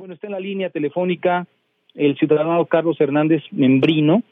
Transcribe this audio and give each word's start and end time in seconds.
Bueno, 0.00 0.14
está 0.14 0.28
en 0.28 0.32
la 0.32 0.40
línea 0.40 0.70
telefónica 0.70 1.46
el 1.94 2.16
ciudadano 2.16 2.64
Carlos 2.64 2.98
Hernández 2.98 3.42
Membrino, 3.50 4.22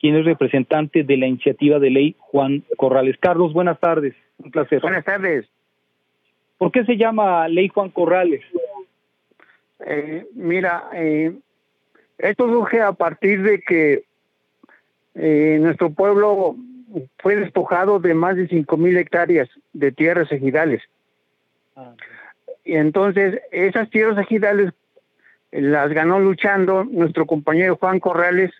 quien 0.00 0.16
es 0.16 0.24
representante 0.24 1.04
de 1.04 1.16
la 1.16 1.28
iniciativa 1.28 1.78
de 1.78 1.90
ley 1.90 2.16
Juan 2.18 2.64
Corrales. 2.76 3.16
Carlos, 3.20 3.52
buenas 3.52 3.78
tardes. 3.78 4.16
Un 4.38 4.50
placer. 4.50 4.80
Buenas 4.80 5.04
tardes. 5.04 5.46
¿Por 6.58 6.72
qué 6.72 6.84
se 6.84 6.96
llama 6.96 7.46
ley 7.46 7.68
Juan 7.68 7.90
Corrales? 7.90 8.40
Eh, 9.86 10.26
mira, 10.34 10.90
eh, 10.92 11.32
esto 12.18 12.48
surge 12.48 12.80
a 12.80 12.92
partir 12.92 13.44
de 13.44 13.60
que 13.60 14.02
eh, 15.14 15.58
nuestro 15.60 15.90
pueblo 15.90 16.56
fue 17.18 17.36
despojado 17.36 18.00
de 18.00 18.14
más 18.14 18.34
de 18.34 18.48
cinco 18.48 18.76
mil 18.76 18.96
hectáreas 18.96 19.48
de 19.72 19.92
tierras 19.92 20.32
ejidales. 20.32 20.82
Ah. 21.76 21.94
Y 22.64 22.74
entonces 22.74 23.40
esas 23.52 23.88
tierras 23.88 24.18
ejidales 24.18 24.72
las 25.52 25.92
ganó 25.92 26.18
luchando 26.18 26.82
nuestro 26.84 27.26
compañero 27.26 27.76
Juan 27.76 28.00
Corrales, 28.00 28.50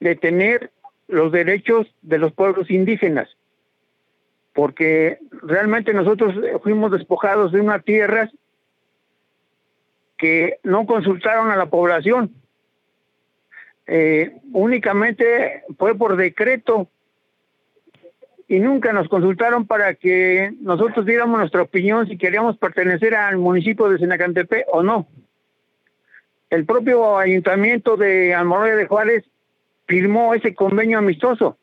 de 0.00 0.16
tener 0.16 0.70
los 1.08 1.30
derechos 1.30 1.86
de 2.02 2.18
los 2.18 2.32
pueblos 2.32 2.70
indígenas, 2.70 3.28
porque 4.52 5.18
realmente 5.42 5.92
nosotros 5.92 6.34
fuimos 6.62 6.90
despojados 6.90 7.52
de 7.52 7.60
una 7.60 7.80
tierra 7.80 8.30
que 10.16 10.58
no 10.62 10.86
consultaron 10.86 11.50
a 11.50 11.56
la 11.56 11.66
población. 11.66 12.34
Eh, 13.86 14.36
únicamente 14.52 15.64
fue 15.78 15.96
por 15.96 16.16
decreto 16.16 16.88
y 18.46 18.58
nunca 18.60 18.92
nos 18.92 19.08
consultaron 19.08 19.66
para 19.66 19.94
que 19.94 20.52
nosotros 20.60 21.06
diéramos 21.06 21.38
nuestra 21.38 21.62
opinión 21.62 22.06
si 22.06 22.18
queríamos 22.18 22.56
pertenecer 22.56 23.14
al 23.14 23.38
municipio 23.38 23.88
de 23.88 23.98
Senacantepe 23.98 24.64
o 24.72 24.82
no. 24.82 25.08
El 26.50 26.66
propio 26.66 27.16
ayuntamiento 27.16 27.96
de 27.96 28.34
Almoloya 28.34 28.74
de 28.74 28.86
Juárez 28.86 29.24
firmó 29.90 30.34
ese 30.34 30.54
convenio 30.54 30.98
amistoso. 30.98 31.58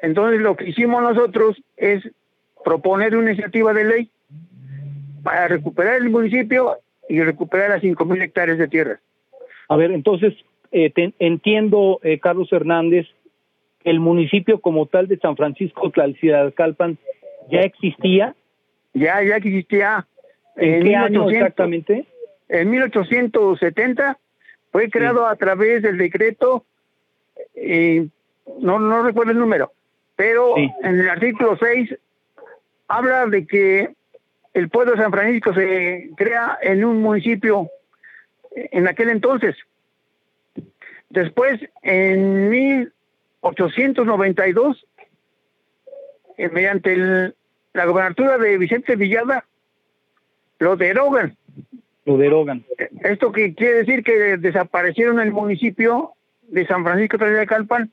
Entonces 0.00 0.40
lo 0.40 0.56
que 0.56 0.68
hicimos 0.68 1.02
nosotros 1.02 1.60
es 1.76 2.08
proponer 2.64 3.16
una 3.16 3.32
iniciativa 3.32 3.72
de 3.72 3.84
ley 3.84 4.10
para 5.24 5.48
recuperar 5.48 5.96
el 5.96 6.08
municipio 6.08 6.78
y 7.08 7.20
recuperar 7.20 7.70
las 7.70 7.82
5.000 7.82 8.22
hectáreas 8.22 8.58
de 8.58 8.68
tierra. 8.68 9.00
A 9.68 9.74
ver, 9.74 9.90
entonces 9.90 10.34
eh, 10.70 10.92
entiendo, 11.18 11.98
eh, 12.04 12.20
Carlos 12.20 12.52
Hernández, 12.52 13.08
el 13.82 13.98
municipio 13.98 14.60
como 14.60 14.86
tal 14.86 15.08
de 15.08 15.18
San 15.18 15.36
Francisco 15.36 15.90
Calpan 16.54 16.96
ya 17.50 17.62
existía. 17.62 18.36
Ya, 18.94 19.20
ya 19.24 19.34
existía. 19.34 20.06
¿En, 20.54 20.84
qué 20.84 20.94
año 20.94 21.28
exactamente? 21.28 22.06
En 22.48 22.70
1870 22.70 24.16
fue 24.72 24.90
creado 24.90 25.26
a 25.26 25.36
través 25.36 25.82
del 25.82 25.98
decreto, 25.98 26.64
eh, 27.54 28.08
no, 28.58 28.78
no 28.78 29.02
recuerdo 29.02 29.32
el 29.32 29.38
número, 29.38 29.72
pero 30.16 30.56
en 30.56 30.72
el 30.82 31.06
artículo 31.08 31.58
6 31.58 31.94
habla 32.88 33.26
de 33.26 33.46
que 33.46 33.94
el 34.54 34.70
pueblo 34.70 34.92
de 34.92 35.02
San 35.02 35.12
Francisco 35.12 35.52
se 35.54 36.10
crea 36.16 36.58
en 36.62 36.84
un 36.84 37.02
municipio 37.02 37.68
en 38.54 38.88
aquel 38.88 39.10
entonces. 39.10 39.54
Después, 41.10 41.60
en 41.82 42.48
1892, 42.48 44.86
eh, 46.38 46.48
mediante 46.48 47.34
la 47.74 47.84
gobernatura 47.84 48.38
de 48.38 48.56
Vicente 48.56 48.96
Villada, 48.96 49.44
lo 50.58 50.76
derogan 50.76 51.36
lo 52.04 52.16
derogan. 52.16 52.64
Esto 53.02 53.32
que 53.32 53.54
quiere 53.54 53.78
decir 53.78 54.02
que 54.02 54.36
desaparecieron 54.36 55.20
el 55.20 55.32
municipio 55.32 56.12
de 56.48 56.66
San 56.66 56.84
Francisco 56.84 57.18
de 57.18 57.46
Calpan 57.46 57.90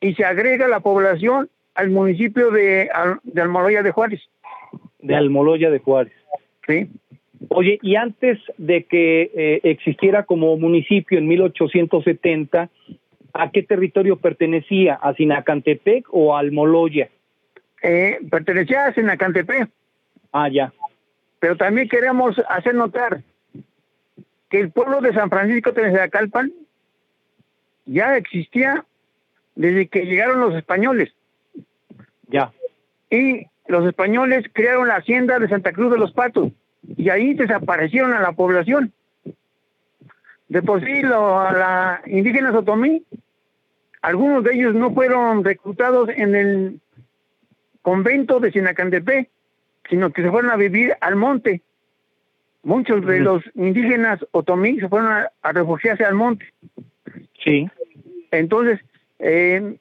y 0.00 0.14
se 0.14 0.24
agrega 0.24 0.68
la 0.68 0.80
población 0.80 1.48
al 1.74 1.90
municipio 1.90 2.50
de, 2.50 2.90
de 3.22 3.40
Almoloya 3.40 3.82
de 3.82 3.90
Juárez. 3.90 4.20
De 5.00 5.14
Almoloya 5.14 5.70
de 5.70 5.78
Juárez. 5.78 6.12
Sí. 6.66 6.88
Oye, 7.50 7.78
y 7.82 7.96
antes 7.96 8.38
de 8.58 8.84
que 8.84 9.30
eh, 9.34 9.60
existiera 9.62 10.24
como 10.24 10.56
municipio 10.56 11.18
en 11.18 11.28
1870, 11.28 12.68
¿a 13.32 13.50
qué 13.50 13.62
territorio 13.62 14.16
pertenecía? 14.16 14.94
¿A 14.94 15.14
Sinacantepec 15.14 16.06
o 16.10 16.36
a 16.36 16.40
Almoloya? 16.40 17.08
Eh, 17.82 18.18
pertenecía 18.28 18.86
a 18.86 18.94
Sinacantepec. 18.94 19.68
Ah, 20.32 20.48
ya. 20.48 20.72
Pero 21.38 21.56
también 21.56 21.88
queremos 21.88 22.36
hacer 22.48 22.74
notar 22.74 23.22
que 24.48 24.60
el 24.60 24.70
pueblo 24.70 25.00
de 25.00 25.12
San 25.12 25.30
Francisco 25.30 25.72
Calpan 26.10 26.52
ya 27.86 28.16
existía 28.16 28.84
desde 29.54 29.88
que 29.88 30.06
llegaron 30.06 30.40
los 30.40 30.54
españoles. 30.54 31.12
Ya. 32.28 32.52
Y 33.10 33.46
los 33.66 33.86
españoles 33.86 34.46
crearon 34.52 34.88
la 34.88 34.96
hacienda 34.96 35.38
de 35.38 35.48
Santa 35.48 35.72
Cruz 35.72 35.92
de 35.92 35.98
los 35.98 36.12
Patos 36.12 36.52
y 36.96 37.10
ahí 37.10 37.34
desaparecieron 37.34 38.12
a 38.14 38.20
la 38.20 38.32
población. 38.32 38.92
De 40.48 40.62
por 40.62 40.82
sí, 40.82 41.02
lo, 41.02 41.50
la 41.52 42.00
indígenas 42.06 42.54
otomí, 42.54 43.04
algunos 44.00 44.44
de 44.44 44.54
ellos 44.54 44.74
no 44.74 44.94
fueron 44.94 45.44
reclutados 45.44 46.08
en 46.08 46.34
el 46.34 46.80
convento 47.82 48.40
de 48.40 48.52
Sinacandepé, 48.52 49.28
sino 49.90 50.10
que 50.10 50.22
se 50.22 50.30
fueron 50.30 50.50
a 50.50 50.56
vivir 50.56 50.96
al 51.00 51.16
monte. 51.16 51.62
Muchos 52.62 53.06
de 53.06 53.20
los 53.20 53.42
indígenas 53.54 54.24
otomí 54.32 54.78
se 54.80 54.88
fueron 54.88 55.10
a, 55.12 55.52
refugiarse 55.52 56.04
al 56.04 56.14
monte. 56.14 56.46
Sí. 57.42 57.68
Entonces, 58.30 58.80
en 59.18 59.78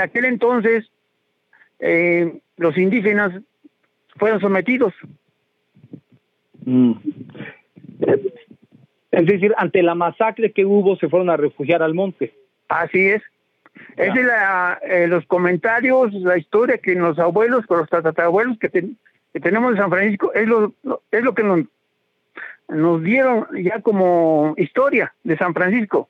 aquel 0.00 0.26
entonces, 0.26 0.90
eh, 1.78 2.40
los 2.56 2.78
indígenas 2.78 3.32
fueron 4.16 4.40
sometidos. 4.40 4.94
Mm. 6.64 6.92
Es 9.10 9.26
decir, 9.26 9.52
ante 9.58 9.82
la 9.82 9.94
masacre 9.94 10.52
que 10.52 10.64
hubo, 10.64 10.96
se 10.96 11.08
fueron 11.08 11.28
a 11.28 11.36
refugiar 11.36 11.82
al 11.82 11.92
monte. 11.92 12.32
Así 12.68 13.08
es. 13.08 13.22
Es 13.96 14.14
la, 14.14 14.78
eh, 14.82 15.06
los 15.06 15.26
comentarios, 15.26 16.12
la 16.14 16.38
historia 16.38 16.78
que 16.78 16.94
los 16.94 17.18
abuelos, 17.18 17.64
los 17.68 17.88
tatarabuelos 17.88 18.58
que, 18.58 18.70
que 18.70 19.40
tenemos 19.40 19.72
en 19.72 19.78
San 19.78 19.90
Francisco, 19.90 20.32
es 20.34 20.46
lo, 20.46 20.74
es 21.10 21.22
lo 21.22 21.34
que 21.34 21.42
nos 21.42 21.60
nos 22.72 23.02
dieron 23.02 23.46
ya 23.62 23.80
como 23.80 24.54
historia 24.56 25.14
de 25.22 25.36
San 25.36 25.54
Francisco. 25.54 26.08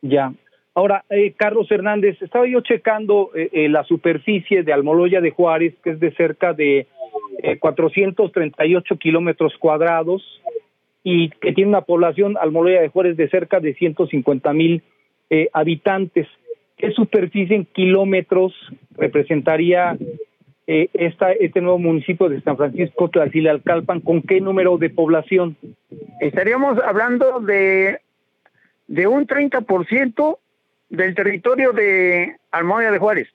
Ya. 0.00 0.32
Ahora, 0.74 1.04
eh, 1.10 1.34
Carlos 1.36 1.70
Hernández, 1.70 2.20
estaba 2.22 2.46
yo 2.46 2.60
checando 2.60 3.30
eh, 3.34 3.50
eh, 3.52 3.68
la 3.68 3.84
superficie 3.84 4.62
de 4.62 4.72
Almoloya 4.72 5.20
de 5.20 5.30
Juárez, 5.30 5.74
que 5.82 5.90
es 5.90 6.00
de 6.00 6.12
cerca 6.12 6.52
de 6.52 6.86
438 7.58 8.96
kilómetros 8.96 9.52
cuadrados 9.58 10.22
y 11.02 11.30
que 11.30 11.52
tiene 11.52 11.70
una 11.70 11.80
población, 11.80 12.36
Almoloya 12.40 12.80
de 12.80 12.88
Juárez, 12.88 13.16
de 13.16 13.28
cerca 13.28 13.58
de 13.58 13.74
150 13.74 14.52
mil 14.52 14.82
habitantes. 15.52 16.28
¿Qué 16.76 16.92
superficie 16.92 17.56
en 17.56 17.64
kilómetros 17.64 18.54
representaría 18.96 19.96
eh, 20.66 20.88
esta, 20.94 21.32
este 21.32 21.60
nuevo 21.60 21.78
municipio 21.78 22.28
de 22.28 22.40
San 22.42 22.56
Francisco 22.56 23.08
Tlaxilalcalpan, 23.08 24.00
¿con 24.00 24.22
qué 24.22 24.40
número 24.40 24.78
de 24.78 24.90
población? 24.90 25.56
Estaríamos 26.22 26.78
hablando 26.78 27.40
de, 27.40 27.98
de 28.86 29.06
un 29.08 29.26
30% 29.26 30.38
del 30.88 31.16
territorio 31.16 31.72
de 31.72 32.36
Almohada 32.52 32.92
de 32.92 32.98
Juárez. 33.00 33.28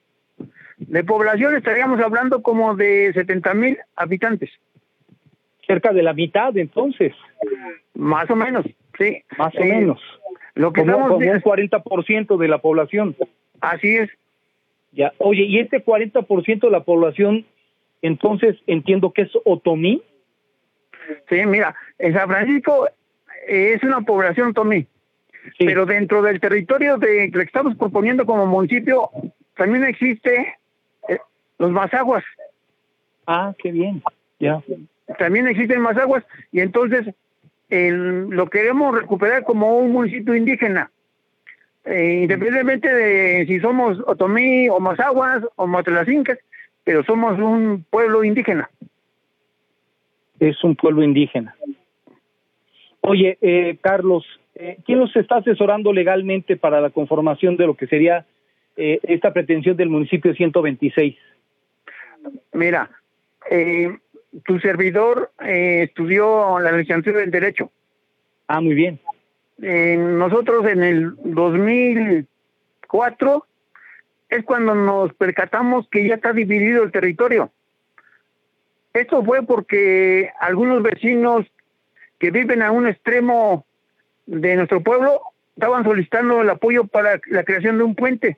De 0.77 1.03
población 1.03 1.53
estaríamos 1.57 1.99
hablando 1.99 2.41
como 2.41 2.75
de 2.75 3.11
70 3.13 3.53
mil 3.55 3.77
habitantes. 3.97 4.51
Cerca 5.65 5.91
de 5.91 6.01
la 6.01 6.13
mitad, 6.13 6.55
entonces. 6.55 7.11
Más 7.93 8.29
o 8.29 8.37
menos, 8.37 8.65
sí. 8.97 9.21
Más 9.37 9.53
o 9.57 9.65
menos. 9.65 9.99
Lo 10.55 10.71
que 10.71 10.79
como, 10.79 10.93
estamos 10.93 11.11
como 11.11 11.29
un 11.29 11.41
40% 11.41 12.37
de 12.37 12.47
la 12.47 12.59
población. 12.59 13.17
Así 13.59 13.97
es. 13.97 14.09
Ya. 14.93 15.11
Oye, 15.17 15.43
¿y 15.43 15.59
este 15.59 15.83
40% 15.83 16.59
de 16.61 16.71
la 16.71 16.85
población, 16.85 17.45
entonces 18.01 18.55
entiendo 18.65 19.11
que 19.11 19.23
es 19.23 19.31
otomí? 19.43 20.01
Sí, 21.30 21.45
mira, 21.45 21.75
en 22.00 22.13
San 22.13 22.27
Francisco 22.27 22.89
es 23.48 23.81
una 23.83 24.01
población 24.01 24.50
otomí. 24.50 24.88
Sí. 25.57 25.65
Pero 25.65 25.86
dentro 25.86 26.21
del 26.21 26.39
territorio 26.39 26.98
de 26.98 27.31
que 27.31 27.42
estamos 27.42 27.75
proponiendo 27.75 28.25
como 28.25 28.45
municipio, 28.45 29.09
también 29.56 29.86
existe 29.86 30.56
eh, 31.07 31.19
los 31.57 31.71
Mazaguas. 31.71 32.24
Ah, 33.25 33.54
qué 33.57 33.71
bien. 33.71 34.01
Ya. 34.39 34.62
También 35.18 35.48
existen 35.48 35.81
Mazaguas 35.81 36.24
y 36.51 36.59
entonces 36.59 37.13
el, 37.69 38.30
lo 38.30 38.50
queremos 38.50 38.94
recuperar 38.95 39.44
como 39.44 39.77
un 39.77 39.92
municipio 39.92 40.36
indígena. 40.36 40.92
Eh, 41.86 42.19
independientemente 42.24 42.94
de 42.94 43.45
si 43.45 43.62
somos 43.62 43.98
Otomí 44.06 44.68
o 44.68 44.80
Mazaguas 44.80 45.44
o 45.56 45.68
Matlacincas, 45.68 46.38
pero 46.83 47.04
somos 47.04 47.39
un 47.39 47.86
pueblo 47.89 48.25
indígena. 48.25 48.69
Es 50.39 50.63
un 50.63 50.75
pueblo 50.75 51.03
indígena. 51.03 51.55
Oye, 53.01 53.37
eh, 53.41 53.77
Carlos, 53.81 54.25
eh, 54.59 54.79
¿quién 54.85 54.99
los 54.99 55.15
está 55.15 55.37
asesorando 55.37 55.93
legalmente 55.93 56.57
para 56.57 56.81
la 56.81 56.89
conformación 56.89 57.57
de 57.57 57.67
lo 57.67 57.75
que 57.75 57.85
sería 57.85 58.25
eh, 58.75 58.99
esta 59.03 59.31
pretensión 59.31 59.77
del 59.77 59.89
municipio 59.89 60.33
126? 60.33 61.15
Mira, 62.53 62.89
eh, 63.51 63.95
tu 64.45 64.59
servidor 64.59 65.29
estudió 65.39 66.57
la 66.59 66.71
licenciatura 66.71 67.23
en 67.23 67.29
Derecho. 67.29 67.69
Ah, 68.47 68.61
muy 68.61 68.73
bien. 68.73 68.99
Nosotros 69.59 70.65
en 70.65 70.81
el 70.83 71.15
2004 71.23 73.45
es 74.29 74.43
cuando 74.43 74.73
nos 74.75 75.13
percatamos 75.13 75.87
que 75.89 76.07
ya 76.07 76.15
está 76.15 76.33
dividido 76.33 76.83
el 76.83 76.91
territorio. 76.91 77.51
Esto 78.97 79.23
fue 79.23 79.44
porque 79.44 80.31
algunos 80.39 80.83
vecinos 80.83 81.45
que 82.19 82.31
viven 82.31 82.61
a 82.61 82.71
un 82.71 82.88
extremo 82.88 83.65
de 84.25 84.55
nuestro 84.55 84.81
pueblo 84.81 85.21
estaban 85.55 85.83
solicitando 85.83 86.41
el 86.41 86.49
apoyo 86.49 86.85
para 86.85 87.19
la 87.27 87.44
creación 87.44 87.77
de 87.77 87.83
un 87.83 87.95
puente. 87.95 88.38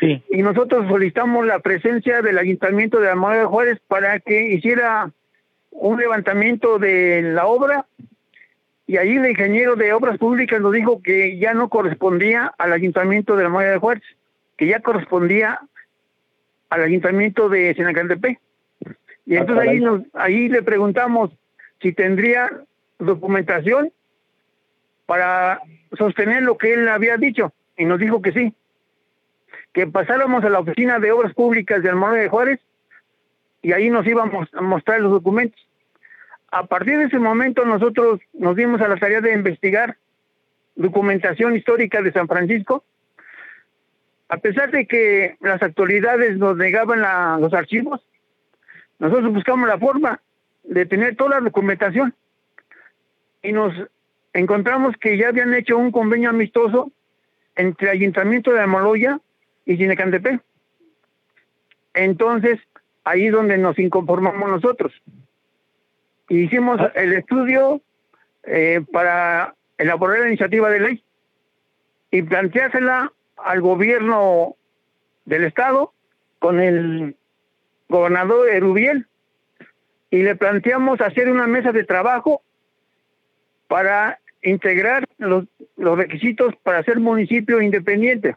Sí. 0.00 0.22
Y 0.30 0.42
nosotros 0.42 0.88
solicitamos 0.88 1.46
la 1.46 1.60
presencia 1.60 2.22
del 2.22 2.38
Ayuntamiento 2.38 2.98
de 3.00 3.10
Almagro 3.10 3.40
de 3.40 3.44
Juárez 3.46 3.78
para 3.88 4.18
que 4.20 4.52
hiciera 4.52 5.10
un 5.70 5.98
levantamiento 5.98 6.78
de 6.78 7.22
la 7.22 7.46
obra 7.46 7.86
y 8.86 8.96
ahí 8.98 9.16
el 9.16 9.30
ingeniero 9.30 9.76
de 9.76 9.92
obras 9.92 10.18
públicas 10.18 10.60
nos 10.60 10.72
dijo 10.72 11.00
que 11.02 11.38
ya 11.38 11.54
no 11.54 11.68
correspondía 11.68 12.52
al 12.58 12.72
Ayuntamiento 12.72 13.36
de 13.36 13.44
Almagro 13.44 13.70
de 13.70 13.78
Juárez, 13.78 14.02
que 14.56 14.66
ya 14.66 14.80
correspondía 14.80 15.60
al 16.68 16.82
Ayuntamiento 16.82 17.48
de 17.48 17.74
Senacantepec. 17.74 18.38
Y 19.26 19.36
Ah, 19.36 19.40
entonces 19.40 19.68
ahí, 19.68 19.80
caray. 19.80 19.80
nos, 19.80 20.02
ahí 20.14 20.48
le 20.48 20.62
preguntamos 20.62 21.30
si 21.80 21.92
tendría 21.92 22.50
documentación 22.98 23.92
para 25.06 25.60
sostener 25.96 26.42
lo 26.42 26.56
que 26.58 26.72
él 26.74 26.88
había 26.88 27.16
dicho 27.16 27.52
y 27.76 27.84
nos 27.84 27.98
dijo 27.98 28.22
que 28.22 28.32
sí, 28.32 28.54
que 29.72 29.86
pasáramos 29.86 30.44
a 30.44 30.50
la 30.50 30.60
oficina 30.60 30.98
de 30.98 31.12
obras 31.12 31.34
públicas 31.34 31.82
de 31.82 31.90
Almagro 31.90 32.16
de 32.20 32.28
Juárez 32.28 32.60
y 33.62 33.72
ahí 33.72 33.90
nos 33.90 34.06
íbamos 34.06 34.48
a 34.54 34.60
mostrar 34.60 35.00
los 35.00 35.12
documentos. 35.12 35.60
A 36.50 36.66
partir 36.66 36.98
de 36.98 37.04
ese 37.04 37.18
momento 37.18 37.64
nosotros 37.64 38.20
nos 38.32 38.56
dimos 38.56 38.80
a 38.80 38.88
la 38.88 38.96
tarea 38.96 39.20
de 39.20 39.32
investigar 39.32 39.96
documentación 40.74 41.56
histórica 41.56 42.02
de 42.02 42.12
San 42.12 42.28
Francisco, 42.28 42.84
a 44.28 44.38
pesar 44.38 44.70
de 44.70 44.86
que 44.86 45.36
las 45.40 45.62
autoridades 45.62 46.38
nos 46.38 46.56
negaban 46.56 47.00
la- 47.02 47.38
los 47.40 47.52
archivos, 47.52 48.00
nosotros 49.02 49.32
buscamos 49.32 49.66
la 49.68 49.80
forma 49.80 50.20
de 50.62 50.86
tener 50.86 51.16
toda 51.16 51.30
la 51.30 51.40
documentación 51.40 52.14
y 53.42 53.50
nos 53.50 53.74
encontramos 54.32 54.96
que 54.96 55.18
ya 55.18 55.30
habían 55.30 55.52
hecho 55.54 55.76
un 55.76 55.90
convenio 55.90 56.30
amistoso 56.30 56.92
entre 57.56 57.90
Ayuntamiento 57.90 58.52
de 58.52 58.60
Amaloya 58.60 59.18
y 59.66 59.76
Cinecantepec. 59.76 60.40
Entonces, 61.94 62.60
ahí 63.02 63.26
es 63.26 63.32
donde 63.32 63.58
nos 63.58 63.76
inconformamos 63.76 64.48
nosotros. 64.48 64.92
Hicimos 66.28 66.80
Ah. 66.80 66.92
el 66.94 67.12
estudio 67.14 67.80
eh, 68.44 68.82
para 68.92 69.56
elaborar 69.78 70.20
la 70.20 70.28
iniciativa 70.28 70.70
de 70.70 70.78
ley 70.78 71.04
y 72.12 72.22
planteársela 72.22 73.12
al 73.36 73.60
gobierno 73.62 74.54
del 75.24 75.42
estado 75.42 75.92
con 76.38 76.60
el 76.60 77.16
gobernador 77.92 78.48
Erubiel 78.48 79.06
y 80.10 80.22
le 80.22 80.34
planteamos 80.34 81.00
hacer 81.00 81.30
una 81.30 81.46
mesa 81.46 81.70
de 81.70 81.84
trabajo 81.84 82.42
para 83.68 84.18
integrar 84.42 85.04
los, 85.18 85.44
los 85.76 85.96
requisitos 85.96 86.56
para 86.64 86.82
ser 86.82 86.98
municipio 86.98 87.62
independiente. 87.62 88.36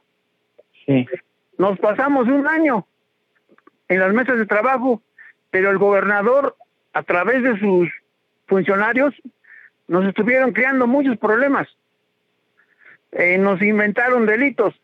Sí. 0.85 1.07
Nos 1.57 1.79
pasamos 1.79 2.27
un 2.27 2.47
año 2.47 2.85
en 3.87 3.99
las 3.99 4.13
mesas 4.13 4.37
de 4.37 4.45
trabajo, 4.45 5.01
pero 5.49 5.71
el 5.71 5.77
gobernador, 5.77 6.55
a 6.93 7.03
través 7.03 7.41
de 7.41 7.57
sus 7.59 7.89
funcionarios, 8.47 9.15
nos 9.87 10.05
estuvieron 10.05 10.51
creando 10.51 10.85
muchos 10.85 11.17
problemas. 11.17 11.67
Eh, 13.11 13.37
nos 13.37 13.61
inventaron 13.61 14.25
delitos 14.25 14.75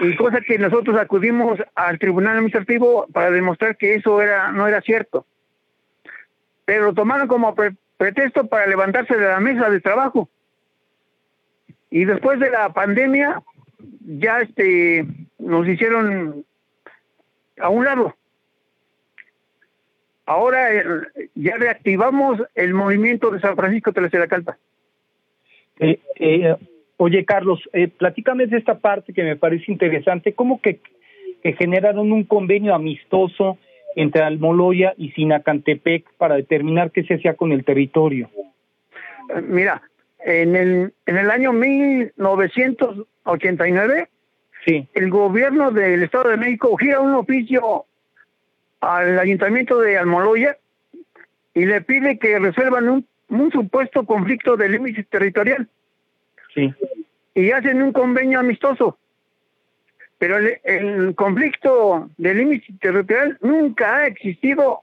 y 0.00 0.16
cosa 0.16 0.40
que 0.40 0.58
nosotros 0.58 0.96
acudimos 0.98 1.58
al 1.74 1.98
tribunal 1.98 2.36
administrativo 2.36 3.06
para 3.12 3.30
demostrar 3.30 3.76
que 3.76 3.94
eso 3.94 4.22
era 4.22 4.50
no 4.52 4.66
era 4.66 4.80
cierto. 4.80 5.26
Pero 6.64 6.86
lo 6.86 6.94
tomaron 6.94 7.28
como 7.28 7.54
pre- 7.54 7.76
pretexto 7.96 8.46
para 8.46 8.66
levantarse 8.66 9.16
de 9.16 9.28
la 9.28 9.40
mesa 9.40 9.68
de 9.68 9.80
trabajo. 9.80 10.28
Y 11.90 12.04
después 12.04 12.40
de 12.40 12.50
la 12.50 12.72
pandemia 12.72 13.42
ya 14.00 14.40
este 14.40 15.06
nos 15.38 15.68
hicieron 15.68 16.44
a 17.58 17.68
un 17.68 17.84
lado. 17.84 18.16
Ahora 20.26 20.68
ya 21.34 21.56
reactivamos 21.56 22.42
el 22.54 22.72
movimiento 22.72 23.30
de 23.30 23.40
San 23.40 23.56
Francisco 23.56 23.92
de 23.92 24.28
Calpa. 24.28 24.56
Eh, 25.80 26.00
eh, 26.16 26.56
oye, 26.96 27.24
Carlos, 27.24 27.60
eh, 27.72 27.88
platícame 27.88 28.46
de 28.46 28.58
esta 28.58 28.78
parte 28.78 29.12
que 29.12 29.22
me 29.22 29.36
parece 29.36 29.70
interesante. 29.70 30.32
¿Cómo 30.32 30.60
que, 30.60 30.80
que 31.42 31.52
generaron 31.54 32.12
un 32.12 32.24
convenio 32.24 32.74
amistoso 32.74 33.58
entre 33.96 34.22
Almoloya 34.22 34.94
y 34.96 35.10
Sinacantepec 35.12 36.04
para 36.16 36.34
determinar 36.36 36.90
qué 36.90 37.04
se 37.04 37.14
hacía 37.14 37.34
con 37.34 37.52
el 37.52 37.64
territorio? 37.64 38.28
Eh, 39.34 39.40
Mira, 39.42 39.82
en 40.24 40.56
el, 40.56 40.92
en 41.06 41.16
el 41.16 41.30
año 41.30 41.52
1989, 41.52 44.08
Sí, 44.64 44.88
el 44.94 45.10
gobierno 45.10 45.70
del 45.70 46.02
Estado 46.02 46.30
de 46.30 46.38
México 46.38 46.74
gira 46.76 47.00
un 47.00 47.14
oficio 47.14 47.84
al 48.80 49.18
ayuntamiento 49.18 49.78
de 49.78 49.98
Almoloya 49.98 50.56
y 51.52 51.66
le 51.66 51.82
pide 51.82 52.18
que 52.18 52.38
resuelvan 52.38 52.88
un, 52.88 53.06
un 53.28 53.52
supuesto 53.52 54.06
conflicto 54.06 54.56
de 54.56 54.70
límite 54.70 55.04
territorial 55.04 55.68
sí. 56.54 56.72
y 57.34 57.50
hacen 57.50 57.82
un 57.82 57.92
convenio 57.92 58.40
amistoso. 58.40 58.98
Pero 60.18 60.38
el, 60.38 60.58
el 60.64 61.14
conflicto 61.14 62.08
de 62.16 62.34
límite 62.34 62.72
territorial 62.80 63.36
nunca 63.40 63.96
ha 63.96 64.06
existido 64.06 64.80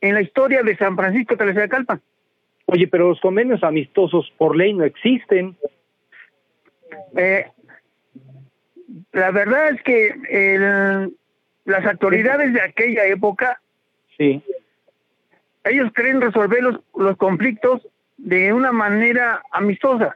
en 0.00 0.14
la 0.14 0.20
historia 0.20 0.62
de 0.62 0.76
San 0.76 0.96
Francisco 0.96 1.36
de 1.36 1.68
Calpa. 1.68 2.00
Oye, 2.66 2.88
pero 2.88 3.08
los 3.08 3.20
convenios 3.20 3.62
amistosos 3.62 4.32
por 4.36 4.56
ley 4.56 4.74
no 4.74 4.84
existen. 4.84 5.56
Eh, 7.16 7.46
la 9.12 9.30
verdad 9.30 9.68
es 9.70 9.82
que 9.82 10.14
el- 10.28 11.16
las 11.64 11.84
autoridades 11.86 12.52
de 12.52 12.60
aquella 12.60 13.06
época, 13.06 13.60
Sí. 14.16 14.42
ellos 15.64 15.90
creen 15.94 16.20
resolver 16.20 16.62
los, 16.62 16.80
los 16.96 17.16
conflictos 17.16 17.86
de 18.16 18.52
una 18.52 18.72
manera 18.72 19.42
amistosa. 19.52 20.14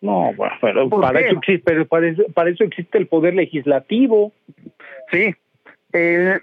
No, 0.00 0.32
bueno, 0.34 0.54
pero 0.60 0.88
¿Por 0.88 1.00
para 1.00 1.20
eso, 1.20 1.38
existe, 1.38 1.62
pero 1.64 1.86
para, 1.86 2.08
eso, 2.08 2.24
para 2.32 2.50
eso 2.50 2.64
existe 2.64 2.98
el 2.98 3.06
poder 3.08 3.34
legislativo. 3.34 4.32
Sí. 5.10 5.34
El- 5.92 6.40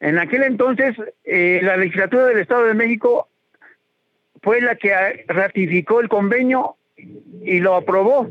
en 0.00 0.18
aquel 0.18 0.42
entonces, 0.42 0.96
eh, 1.24 1.60
la 1.62 1.76
legislatura 1.76 2.26
del 2.26 2.38
Estado 2.38 2.64
de 2.66 2.74
México 2.74 3.28
fue 4.42 4.60
la 4.60 4.74
que 4.74 5.24
ratificó 5.28 6.00
el 6.00 6.08
convenio 6.08 6.74
y 6.96 7.60
lo 7.60 7.76
aprobó. 7.76 8.28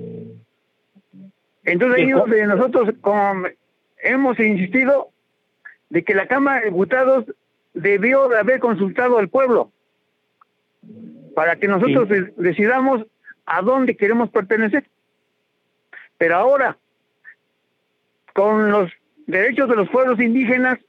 Entonces 1.64 2.02
ellos 2.02 2.28
nosotros 2.48 2.90
como 3.00 3.46
hemos 4.04 4.40
insistido 4.40 5.12
de 5.90 6.04
que 6.04 6.14
la 6.14 6.28
Cámara 6.28 6.60
de 6.60 6.66
Diputados 6.72 7.26
debió 7.74 8.28
de 8.28 8.38
haber 8.38 8.60
consultado 8.60 9.18
al 9.18 9.30
pueblo 9.30 9.72
para 11.36 11.56
que 11.56 11.68
nosotros 11.68 12.10
decidamos 12.36 13.06
a 13.52 13.62
dónde 13.62 13.98
queremos 13.98 14.30
pertenecer. 14.30 14.86
Pero 16.18 16.38
ahora, 16.38 16.78
con 18.34 18.72
los 18.72 18.90
derechos 19.28 19.68
de 19.68 19.76
los 19.76 19.90
pueblos 19.90 20.20
indígenas, 20.22 20.80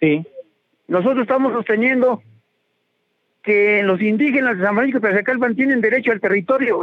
sí. 0.00 0.26
nosotros 0.88 1.22
estamos 1.22 1.52
sosteniendo 1.52 2.20
que 3.42 3.82
los 3.84 4.00
indígenas 4.00 4.58
de 4.58 4.64
San 4.64 4.74
Francisco 4.74 5.06
de 5.06 5.22
Calpan 5.22 5.54
tienen 5.54 5.80
derecho 5.80 6.10
al 6.10 6.20
territorio 6.20 6.80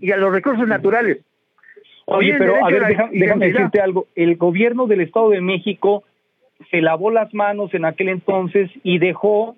y 0.00 0.10
a 0.10 0.16
los 0.16 0.32
recursos 0.32 0.68
naturales. 0.68 1.20
Oye, 2.04 2.34
pero 2.36 2.66
a 2.66 2.68
ver, 2.68 2.82
déjame 3.12 3.52
decirte 3.52 3.80
algo. 3.80 4.08
El 4.14 4.36
gobierno 4.36 4.86
del 4.86 5.00
Estado 5.00 5.30
de 5.30 5.40
México 5.40 6.04
se 6.70 6.82
lavó 6.82 7.10
las 7.10 7.32
manos 7.32 7.72
en 7.72 7.84
aquel 7.84 8.08
entonces 8.08 8.70
y 8.82 8.98
dejó 8.98 9.56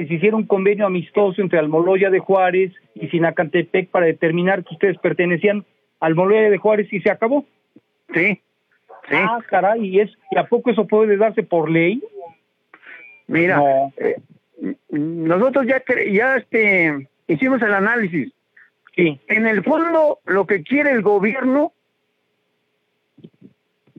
que 0.00 0.06
se 0.06 0.14
hiciera 0.14 0.36
un 0.36 0.46
convenio 0.46 0.86
amistoso 0.86 1.42
entre 1.42 1.58
Almoloya 1.58 2.08
de 2.08 2.20
Juárez 2.20 2.72
y 2.94 3.08
Sinacantepec 3.08 3.90
para 3.90 4.06
determinar 4.06 4.64
que 4.64 4.72
ustedes 4.72 4.96
pertenecían 4.96 5.66
al 6.00 6.12
Almoloya 6.12 6.48
de 6.48 6.56
Juárez 6.56 6.90
y 6.90 7.00
se 7.00 7.10
acabó. 7.10 7.44
Sí. 8.14 8.40
sí. 9.10 9.14
Ah, 9.14 9.40
caray, 9.46 9.86
¿y, 9.86 10.00
es, 10.00 10.10
¿y 10.30 10.38
a 10.38 10.44
poco 10.44 10.70
eso 10.70 10.86
puede 10.86 11.18
darse 11.18 11.42
por 11.42 11.70
ley? 11.70 12.02
Mira, 13.26 13.60
eh, 13.98 14.16
nosotros 14.88 15.66
ya, 15.66 15.82
ya 16.10 16.36
este, 16.36 17.06
hicimos 17.26 17.60
el 17.60 17.74
análisis. 17.74 18.32
Sí. 18.96 19.20
En 19.28 19.46
el 19.46 19.62
fondo, 19.62 20.20
lo 20.24 20.46
que 20.46 20.62
quiere 20.62 20.92
el 20.92 21.02
gobierno 21.02 21.74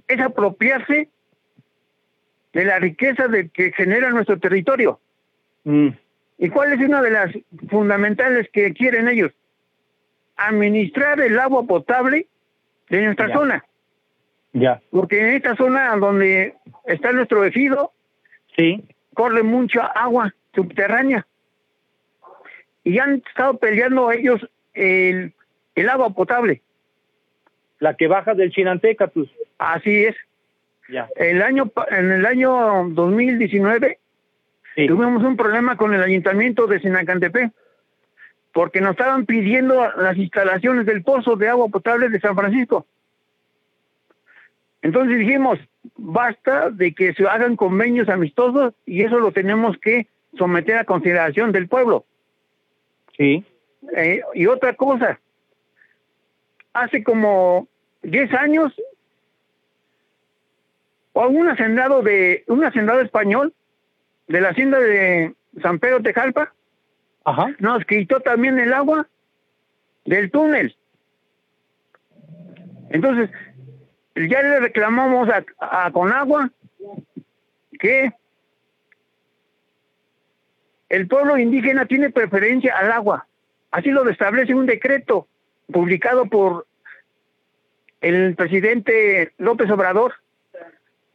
es 0.07 0.19
apropiarse 0.19 1.09
de 2.53 2.65
la 2.65 2.79
riqueza 2.79 3.27
de 3.27 3.49
que 3.49 3.71
genera 3.71 4.09
nuestro 4.09 4.39
territorio. 4.39 4.99
Mm. 5.63 5.89
¿Y 6.37 6.49
cuál 6.49 6.73
es 6.73 6.79
una 6.79 7.01
de 7.01 7.11
las 7.11 7.31
fundamentales 7.69 8.49
que 8.51 8.73
quieren 8.73 9.07
ellos? 9.07 9.31
Administrar 10.37 11.21
el 11.21 11.37
agua 11.39 11.63
potable 11.67 12.27
de 12.89 13.01
nuestra 13.03 13.31
zona. 13.31 13.63
Ya. 14.53 14.81
Porque 14.89 15.19
en 15.19 15.35
esta 15.35 15.55
zona 15.55 15.95
donde 15.97 16.55
está 16.85 17.11
nuestro 17.11 17.45
ejido, 17.45 17.93
sí. 18.57 18.83
corre 19.13 19.43
mucha 19.43 19.85
agua 19.85 20.33
subterránea. 20.55 21.27
Y 22.83 22.97
han 22.97 23.21
estado 23.27 23.57
peleando 23.57 24.11
ellos 24.11 24.41
el, 24.73 25.33
el 25.75 25.89
agua 25.89 26.09
potable. 26.09 26.63
La 27.77 27.95
que 27.95 28.07
baja 28.07 28.33
del 28.33 28.51
Chinantecatus. 28.51 29.29
Así 29.59 30.05
es. 30.05 30.15
El 31.15 31.41
año, 31.41 31.71
en 31.89 32.11
el 32.11 32.25
año 32.25 32.89
2019 32.89 33.99
tuvimos 34.75 35.23
un 35.23 35.35
problema 35.35 35.75
con 35.75 35.93
el 35.93 36.01
ayuntamiento 36.01 36.67
de 36.67 36.79
Sinacantepe 36.79 37.51
porque 38.53 38.81
nos 38.81 38.91
estaban 38.91 39.25
pidiendo 39.25 39.89
las 39.97 40.17
instalaciones 40.17 40.85
del 40.85 41.03
pozo 41.03 41.35
de 41.35 41.49
agua 41.49 41.69
potable 41.69 42.09
de 42.09 42.19
San 42.19 42.35
Francisco. 42.35 42.85
Entonces 44.81 45.19
dijimos, 45.19 45.59
basta 45.95 46.69
de 46.69 46.93
que 46.93 47.13
se 47.13 47.27
hagan 47.27 47.55
convenios 47.55 48.09
amistosos 48.09 48.73
y 48.85 49.03
eso 49.03 49.19
lo 49.19 49.31
tenemos 49.31 49.77
que 49.77 50.07
someter 50.37 50.77
a 50.77 50.85
consideración 50.85 51.51
del 51.51 51.67
pueblo. 51.67 52.05
Sí. 53.17 53.45
Eh, 53.95 54.21
y 54.33 54.47
otra 54.47 54.73
cosa, 54.73 55.19
hace 56.73 57.03
como 57.03 57.67
10 58.03 58.33
años 58.33 58.73
un 61.13 61.49
hacendado 61.49 62.01
de 62.01 62.43
un 62.47 62.63
hacendado 62.63 63.01
español 63.01 63.53
de 64.27 64.41
la 64.41 64.49
hacienda 64.49 64.79
de 64.79 65.33
San 65.61 65.79
Pedro 65.79 66.01
Tejalpa 66.01 66.53
Ajá. 67.23 67.55
nos 67.59 67.85
quitó 67.85 68.19
también 68.19 68.59
el 68.59 68.73
agua 68.73 69.07
del 70.05 70.31
túnel. 70.31 70.75
Entonces, 72.89 73.29
ya 74.15 74.41
le 74.41 74.59
reclamamos 74.59 75.29
a, 75.29 75.43
a 75.59 75.91
Conagua 75.91 76.49
que 77.79 78.11
el 80.89 81.07
pueblo 81.07 81.37
indígena 81.37 81.85
tiene 81.85 82.09
preferencia 82.09 82.77
al 82.77 82.91
agua. 82.91 83.27
Así 83.71 83.89
lo 83.89 84.07
establece 84.09 84.53
un 84.53 84.65
decreto 84.65 85.27
publicado 85.71 86.25
por 86.25 86.67
el 88.01 88.35
presidente 88.35 89.33
López 89.37 89.69
Obrador 89.71 90.15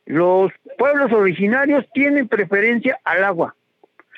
los 0.07 0.53
pueblos 0.79 1.13
originarios 1.13 1.85
tienen 1.93 2.29
preferencia 2.29 2.99
al 3.05 3.25
agua. 3.25 3.55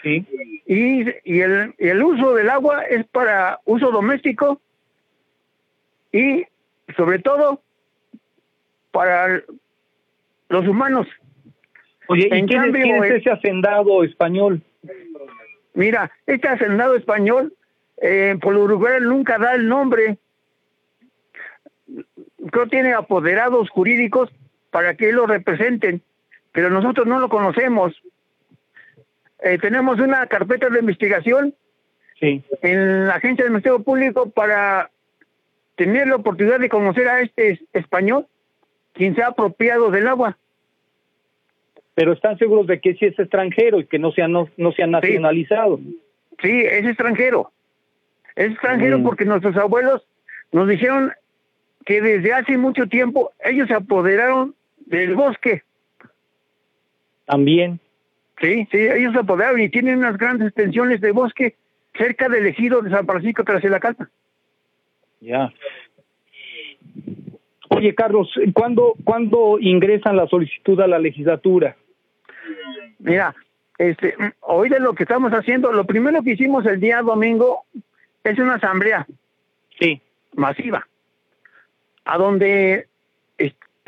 Sí. 0.02 0.24
Y, 0.66 1.04
y 1.24 1.40
el, 1.40 1.74
el 1.78 2.02
uso 2.02 2.34
del 2.34 2.50
agua 2.50 2.82
es 2.84 3.04
para 3.06 3.58
uso 3.64 3.90
doméstico 3.90 4.60
y 6.12 6.46
sobre 6.96 7.18
todo 7.18 7.62
para 8.92 9.42
los 10.48 10.68
humanos. 10.68 11.06
Oye, 12.08 12.26
¿y 12.26 12.46
quién, 12.46 12.74
es, 12.74 13.10
ese 13.10 13.30
hacendado 13.30 14.04
español? 14.04 14.62
Mira, 15.74 16.10
este 16.26 16.48
hacendado 16.48 16.96
español, 16.96 17.54
eh, 18.00 18.36
por 18.40 18.56
Uruguay 18.56 18.98
nunca 19.00 19.38
da 19.38 19.54
el 19.54 19.68
nombre. 19.68 20.18
Creo 22.50 22.66
tiene 22.68 22.94
apoderados 22.94 23.68
jurídicos 23.70 24.30
para 24.78 24.94
que 24.94 25.10
lo 25.10 25.26
representen, 25.26 26.02
pero 26.52 26.70
nosotros 26.70 27.04
no 27.04 27.18
lo 27.18 27.28
conocemos. 27.28 28.00
Eh, 29.42 29.58
tenemos 29.58 29.98
una 29.98 30.24
carpeta 30.28 30.70
de 30.70 30.78
investigación 30.78 31.52
sí. 32.20 32.44
en 32.62 33.08
la 33.08 33.14
Agencia 33.14 33.42
del 33.42 33.54
Ministerio 33.54 33.82
Público 33.82 34.30
para 34.30 34.88
tener 35.74 36.06
la 36.06 36.14
oportunidad 36.14 36.60
de 36.60 36.68
conocer 36.68 37.08
a 37.08 37.22
este 37.22 37.60
español, 37.72 38.28
quien 38.92 39.16
se 39.16 39.22
ha 39.24 39.30
apropiado 39.30 39.90
del 39.90 40.06
agua. 40.06 40.38
Pero 41.96 42.12
están 42.12 42.38
seguros 42.38 42.68
de 42.68 42.80
que 42.80 42.94
sí 42.94 43.06
es 43.06 43.18
extranjero 43.18 43.80
y 43.80 43.86
que 43.86 43.98
no 43.98 44.12
se 44.12 44.22
ha, 44.22 44.28
no, 44.28 44.48
no 44.56 44.70
se 44.70 44.84
ha 44.84 44.86
nacionalizado. 44.86 45.80
Sí, 46.40 46.52
es 46.52 46.86
extranjero. 46.86 47.50
Es 48.36 48.52
extranjero 48.52 49.00
mm. 49.00 49.02
porque 49.02 49.24
nuestros 49.24 49.56
abuelos 49.56 50.06
nos 50.52 50.68
dijeron 50.68 51.10
que 51.84 52.00
desde 52.00 52.32
hace 52.32 52.56
mucho 52.56 52.86
tiempo 52.86 53.32
ellos 53.42 53.66
se 53.66 53.74
apoderaron 53.74 54.54
del 54.88 55.14
bosque. 55.14 55.62
También. 57.26 57.80
Sí, 58.40 58.68
sí, 58.70 58.78
ellos 58.78 59.12
se 59.12 59.20
apoderaron 59.20 59.60
y 59.60 59.68
tienen 59.68 59.98
unas 59.98 60.16
grandes 60.16 60.48
extensiones 60.48 61.00
de 61.00 61.12
bosque 61.12 61.56
cerca 61.96 62.28
del 62.28 62.46
ejido 62.46 62.80
de 62.82 62.90
San 62.90 63.04
Francisco 63.04 63.44
tras 63.44 63.62
la 63.64 63.80
calma. 63.80 64.08
Ya. 65.20 65.52
Oye, 67.70 67.94
Carlos, 67.94 68.32
¿cuándo, 68.54 68.94
¿cuándo 69.04 69.58
ingresan 69.60 70.16
la 70.16 70.26
solicitud 70.28 70.80
a 70.80 70.86
la 70.86 70.98
legislatura? 70.98 71.76
Mira, 72.98 73.34
este, 73.76 74.14
hoy 74.40 74.68
de 74.68 74.80
lo 74.80 74.94
que 74.94 75.02
estamos 75.02 75.32
haciendo, 75.32 75.72
lo 75.72 75.84
primero 75.84 76.22
que 76.22 76.32
hicimos 76.32 76.64
el 76.66 76.80
día 76.80 77.02
domingo 77.02 77.64
es 78.24 78.38
una 78.38 78.54
asamblea. 78.54 79.06
Sí. 79.78 80.00
Masiva. 80.34 80.86
A 82.04 82.16
donde 82.16 82.88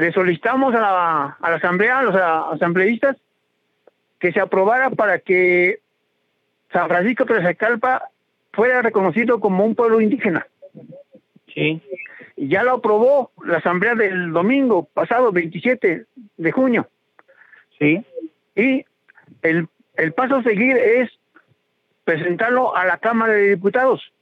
le 0.00 0.12
solicitamos 0.12 0.75
a 0.75 0.80
la, 0.80 1.37
a 1.38 1.50
la 1.50 1.57
asamblea, 1.57 1.99
a 1.99 2.02
los 2.02 2.16
asambleístas, 2.16 3.19
que 4.19 4.33
se 4.33 4.40
aprobara 4.40 4.88
para 4.88 5.19
que 5.19 5.80
San 6.73 6.88
Francisco 6.88 7.26
Calpa 7.59 8.09
fuera 8.50 8.80
reconocido 8.80 9.40
como 9.40 9.64
un 9.64 9.75
pueblo 9.75 10.00
indígena. 10.00 10.47
Sí. 11.54 11.83
Ya 12.37 12.62
lo 12.62 12.76
aprobó 12.76 13.30
la 13.45 13.59
asamblea 13.59 13.95
del 13.95 14.33
domingo 14.33 14.85
pasado, 14.85 15.33
27 15.33 16.07
de 16.38 16.52
junio. 16.52 16.88
Sí. 17.78 18.02
Y 18.57 18.87
el, 19.42 19.69
el 19.97 20.12
paso 20.14 20.37
a 20.37 20.42
seguir 20.42 20.78
es 20.78 21.11
presentarlo 22.04 22.75
a 22.75 22.87
la 22.87 22.97
Cámara 22.97 23.35
de 23.35 23.50
Diputados, 23.50 24.14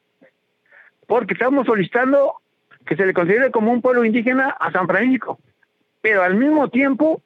porque 1.07 1.35
estamos 1.35 1.67
solicitando 1.67 2.35
que 2.85 2.97
se 2.97 3.07
le 3.07 3.15
considere 3.15 3.53
como 3.53 3.71
un 3.71 3.81
pueblo 3.81 4.05
indígena 4.05 4.49
a 4.49 4.73
San 4.73 4.89
Francisco 4.89 5.39
pero 6.01 6.23
al 6.23 6.35
mismo 6.35 6.69
tiempo 6.69 7.23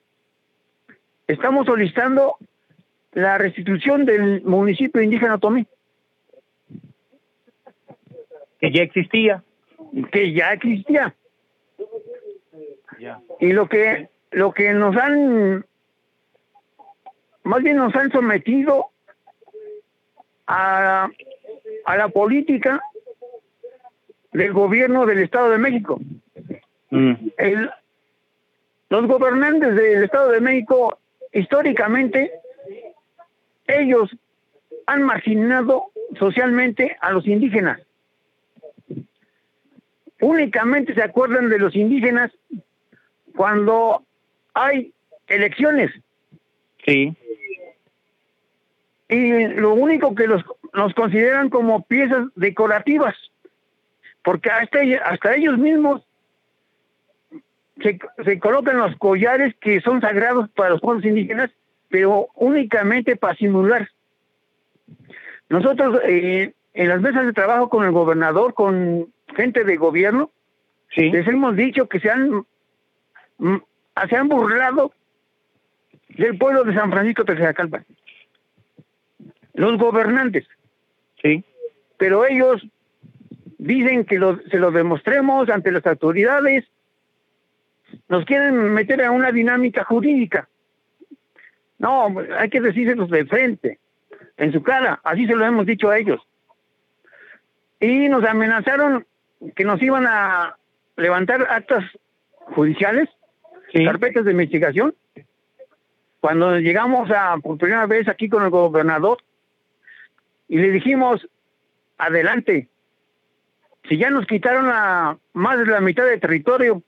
estamos 1.26 1.66
solicitando 1.66 2.36
la 3.12 3.38
restitución 3.38 4.04
del 4.04 4.42
municipio 4.42 5.02
indígena 5.02 5.38
Tomé. 5.38 5.66
Que 8.60 8.72
ya 8.72 8.82
existía. 8.82 9.42
Que 10.10 10.32
ya 10.32 10.52
existía. 10.52 11.14
Ya. 12.98 13.20
Y 13.40 13.52
lo 13.52 13.68
que, 13.68 14.08
lo 14.30 14.52
que 14.52 14.72
nos 14.72 14.96
han, 14.96 15.66
más 17.42 17.62
bien 17.62 17.76
nos 17.76 17.94
han 17.94 18.10
sometido 18.12 18.90
a, 20.46 21.08
a 21.84 21.96
la 21.96 22.08
política 22.08 22.80
del 24.32 24.52
gobierno 24.52 25.04
del 25.06 25.18
Estado 25.18 25.50
de 25.50 25.58
México. 25.58 26.00
Mm. 26.90 27.12
Los 28.92 29.06
gobernantes 29.06 29.74
del 29.74 30.04
Estado 30.04 30.32
de 30.32 30.42
México, 30.42 30.98
históricamente, 31.32 32.30
ellos 33.66 34.14
han 34.84 35.02
marginado 35.04 35.86
socialmente 36.18 36.98
a 37.00 37.10
los 37.10 37.26
indígenas. 37.26 37.80
Únicamente 40.20 40.92
se 40.92 41.02
acuerdan 41.02 41.48
de 41.48 41.58
los 41.58 41.74
indígenas 41.74 42.32
cuando 43.34 44.04
hay 44.52 44.92
elecciones. 45.26 45.90
Sí. 46.84 47.16
Y 49.08 49.46
lo 49.46 49.72
único 49.72 50.14
que 50.14 50.26
los, 50.26 50.44
consideran 50.94 51.48
como 51.48 51.82
piezas 51.86 52.26
decorativas, 52.36 53.16
porque 54.22 54.50
hasta, 54.50 54.80
hasta 55.06 55.34
ellos 55.34 55.56
mismos 55.56 56.02
se, 57.80 57.98
se 58.24 58.38
colocan 58.38 58.76
los 58.78 58.96
collares 58.96 59.54
que 59.60 59.80
son 59.80 60.00
sagrados 60.00 60.48
para 60.50 60.70
los 60.70 60.80
pueblos 60.80 61.04
indígenas, 61.04 61.50
pero 61.88 62.28
únicamente 62.34 63.16
para 63.16 63.36
simular. 63.36 63.88
Nosotros 65.48 66.00
eh, 66.04 66.54
en 66.74 66.88
las 66.88 67.00
mesas 67.00 67.26
de 67.26 67.32
trabajo 67.32 67.68
con 67.68 67.84
el 67.84 67.92
gobernador, 67.92 68.54
con 68.54 69.12
gente 69.36 69.64
de 69.64 69.76
gobierno, 69.76 70.30
les 70.96 71.26
hemos 71.26 71.56
dicho 71.56 71.88
que 71.88 72.00
se 72.00 72.10
han, 72.10 72.44
mm, 73.38 73.56
se 74.08 74.16
han 74.16 74.28
burlado 74.28 74.92
del 76.08 76.36
pueblo 76.36 76.64
de 76.64 76.74
San 76.74 76.90
Francisco 76.90 77.24
Texacalpa. 77.24 77.84
Los 79.54 79.78
gobernantes. 79.78 80.46
Sí. 81.22 81.44
Pero 81.98 82.26
ellos 82.26 82.66
dicen 83.58 84.04
que 84.04 84.18
se 84.50 84.58
lo 84.58 84.70
demostremos 84.70 85.48
ante 85.48 85.72
las 85.72 85.86
autoridades. 85.86 86.64
Nos 88.08 88.24
quieren 88.24 88.72
meter 88.72 89.02
a 89.02 89.10
una 89.10 89.32
dinámica 89.32 89.84
jurídica. 89.84 90.48
No, 91.78 92.14
hay 92.38 92.48
que 92.48 92.60
decírselos 92.60 93.10
de 93.10 93.24
frente, 93.26 93.78
en 94.36 94.52
su 94.52 94.62
cara. 94.62 95.00
Así 95.02 95.26
se 95.26 95.34
lo 95.34 95.44
hemos 95.44 95.66
dicho 95.66 95.90
a 95.90 95.98
ellos. 95.98 96.20
Y 97.80 98.08
nos 98.08 98.24
amenazaron 98.24 99.04
que 99.56 99.64
nos 99.64 99.82
iban 99.82 100.06
a 100.06 100.56
levantar 100.96 101.46
actas 101.50 101.84
judiciales, 102.54 103.08
carpetas 103.72 104.24
de 104.24 104.30
investigación. 104.30 104.94
Cuando 106.20 106.58
llegamos 106.58 107.10
a 107.10 107.36
por 107.38 107.58
primera 107.58 107.86
vez 107.86 108.06
aquí 108.08 108.28
con 108.28 108.44
el 108.44 108.50
gobernador 108.50 109.18
y 110.46 110.58
le 110.58 110.70
dijimos, 110.70 111.28
adelante, 111.98 112.68
si 113.88 113.98
ya 113.98 114.10
nos 114.10 114.26
quitaron 114.26 114.70
a 114.70 115.18
más 115.32 115.58
de 115.58 115.66
la 115.66 115.80
mitad 115.80 116.04
del 116.04 116.20
territorio, 116.20 116.82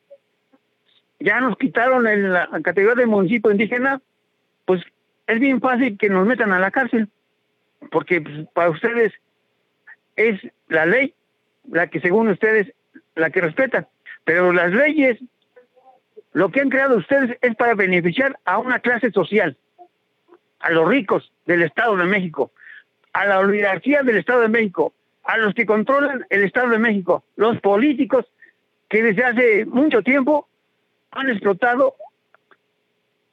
ya 1.25 1.40
nos 1.40 1.57
quitaron 1.57 2.07
en 2.07 2.35
la 2.35 2.49
categoría 2.62 3.00
de 3.00 3.07
municipio 3.07 3.50
indígena, 3.50 4.02
pues 4.66 4.83
es 5.26 5.40
bien 5.40 5.59
fácil 5.59 5.97
que 5.97 6.11
nos 6.11 6.26
metan 6.26 6.52
a 6.52 6.59
la 6.59 6.71
cárcel, 6.71 7.09
porque 7.90 8.21
pues, 8.21 8.47
para 8.52 8.69
ustedes 8.69 9.14
es 10.16 10.38
la 10.69 10.85
ley 10.85 11.14
la 11.71 11.87
que 11.87 12.00
según 12.00 12.28
ustedes, 12.28 12.75
la 13.14 13.31
que 13.31 13.40
respetan. 13.40 13.88
Pero 14.25 14.52
las 14.52 14.71
leyes, 14.71 15.19
lo 16.35 16.50
que 16.50 16.61
han 16.61 16.69
creado 16.69 16.99
ustedes 16.99 17.38
es 17.40 17.57
para 17.57 17.75
beneficiar 17.75 18.38
a 18.45 18.59
una 18.59 18.81
clase 18.81 19.11
social, 19.11 19.57
a 20.61 20.71
los 20.73 20.87
ricos 20.87 21.33
del 21.47 21.62
Estado 21.62 21.97
de 21.97 22.04
México, 22.04 22.52
a 23.14 23.25
la 23.25 23.38
oligarquía 23.38 24.02
del 24.02 24.19
Estado 24.19 24.43
de 24.43 24.49
México, 24.49 24.93
a 25.23 25.38
los 25.38 25.54
que 25.54 25.64
controlan 25.64 26.26
el 26.28 26.45
Estado 26.45 26.69
de 26.69 26.78
México, 26.78 27.25
los 27.37 27.59
políticos 27.62 28.26
que 28.90 29.02
desde 29.02 29.25
hace 29.25 29.64
mucho 29.64 30.02
tiempo 30.02 30.49
han 31.14 31.30
explotado 31.30 31.94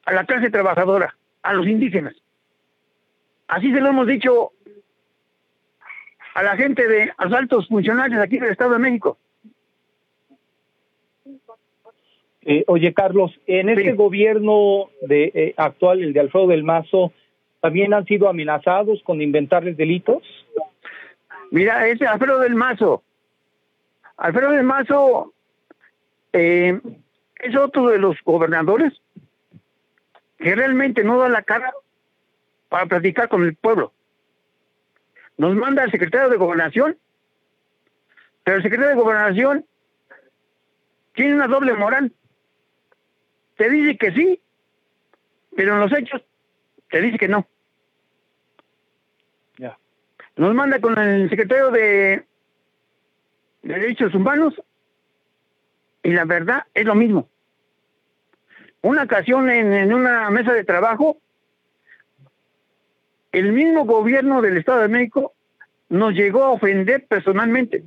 a 0.06 0.14
la 0.14 0.26
clase 0.26 0.50
trabajadora, 0.50 1.16
a 1.42 1.54
los 1.54 1.68
indígenas. 1.68 2.16
Así 3.48 3.72
se 3.72 3.82
lo 3.82 3.90
hemos 3.90 4.08
dicho 4.08 4.52
a 6.34 6.44
la 6.44 6.56
gente 6.56 6.88
de 6.88 7.12
los 7.20 7.34
altos 7.34 7.68
funcionarios 7.68 8.22
aquí 8.22 8.38
del 8.38 8.52
Estado 8.52 8.74
de 8.74 8.80
México. 8.80 9.18
Eh, 12.44 12.64
oye, 12.68 12.94
Carlos, 12.94 13.32
en 13.46 13.70
este 13.70 13.94
gobierno 13.94 14.90
de 15.02 15.32
eh, 15.36 15.54
actual, 15.58 16.02
el 16.02 16.14
de 16.14 16.22
Alfredo 16.22 16.48
del 16.48 16.64
Mazo, 16.64 17.14
¿también 17.60 17.94
han 17.94 18.06
sido 18.06 18.28
amenazados 18.30 19.04
con 19.04 19.22
inventarles 19.22 19.78
delitos? 19.78 20.24
Mira, 21.52 21.88
ese 21.88 22.08
Alfredo 22.08 22.40
del 22.40 22.56
Mazo. 22.56 23.04
Alfredo 24.18 24.52
del 24.52 24.64
Mazo 24.64 25.34
eh, 26.34 26.80
es 27.42 27.56
otro 27.56 27.88
de 27.88 27.98
los 27.98 28.18
gobernadores 28.24 28.94
que 30.38 30.56
realmente 30.56 31.04
no 31.04 31.20
da 31.20 31.30
la 31.30 31.44
cara 31.44 31.72
para 32.70 32.86
platicar 32.86 33.30
con 33.30 33.44
el 33.44 33.56
pueblo 33.56 33.94
nos 35.42 35.56
manda 35.56 35.84
el 35.84 35.90
secretario 35.90 36.30
de 36.30 36.38
gobernación, 36.38 36.98
pero 38.44 38.58
el 38.58 38.64
secretario 38.64 38.96
de 38.96 39.02
gobernación 39.02 39.66
tiene 41.16 41.34
una 41.34 41.48
doble 41.48 41.74
moral. 41.74 42.14
Te 43.58 43.68
dice 43.72 43.98
que 43.98 44.12
sí, 44.12 44.40
pero 45.56 45.74
en 45.74 45.80
los 45.80 45.92
hechos 45.94 46.22
te 46.92 47.02
dice 47.02 47.18
que 47.18 47.28
no. 47.28 47.48
Ya. 49.58 49.80
Nos 50.36 50.54
manda 50.54 50.80
con 50.80 50.96
el 51.00 51.28
secretario 51.32 51.72
de 51.72 52.24
Derechos 53.64 54.14
Humanos 54.14 54.62
y 56.04 56.12
la 56.12 56.26
verdad 56.26 56.66
es 56.74 56.86
lo 56.86 56.96
mismo. 56.96 57.30
Una 58.82 59.04
ocasión 59.04 59.50
en 59.50 59.94
una 59.94 60.30
mesa 60.30 60.54
de 60.54 60.64
trabajo 60.64 61.18
el 63.32 63.54
mismo 63.54 63.86
gobierno 63.86 64.42
del 64.42 64.58
Estado 64.58 64.82
de 64.82 64.88
México 64.90 65.34
nos 65.90 66.14
llegó 66.14 66.44
a 66.44 66.52
ofender 66.52 67.06
personalmente. 67.08 67.84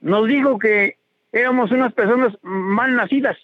Nos 0.00 0.26
dijo 0.26 0.58
que 0.58 0.98
éramos 1.32 1.70
unas 1.72 1.92
personas 1.92 2.36
mal 2.42 2.94
nacidas 2.96 3.36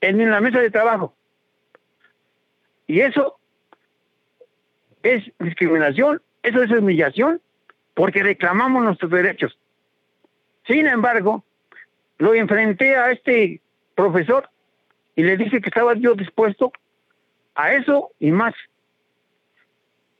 en 0.00 0.30
la 0.30 0.40
mesa 0.40 0.60
de 0.60 0.70
trabajo. 0.70 1.14
Y 2.86 3.00
eso 3.00 3.38
es 5.02 5.24
discriminación, 5.38 6.22
eso 6.42 6.62
es 6.62 6.70
humillación, 6.70 7.40
porque 7.94 8.22
reclamamos 8.22 8.84
nuestros 8.84 9.10
derechos. 9.10 9.58
Sin 10.66 10.86
embargo, 10.86 11.44
lo 12.18 12.34
enfrenté 12.34 12.96
a 12.96 13.10
este 13.10 13.60
profesor 13.94 14.48
y 15.14 15.22
le 15.22 15.36
dije 15.36 15.60
que 15.60 15.68
estaba 15.68 15.94
yo 15.94 16.14
dispuesto 16.14 16.72
a 17.54 17.72
eso 17.72 18.10
y 18.18 18.30
más. 18.30 18.54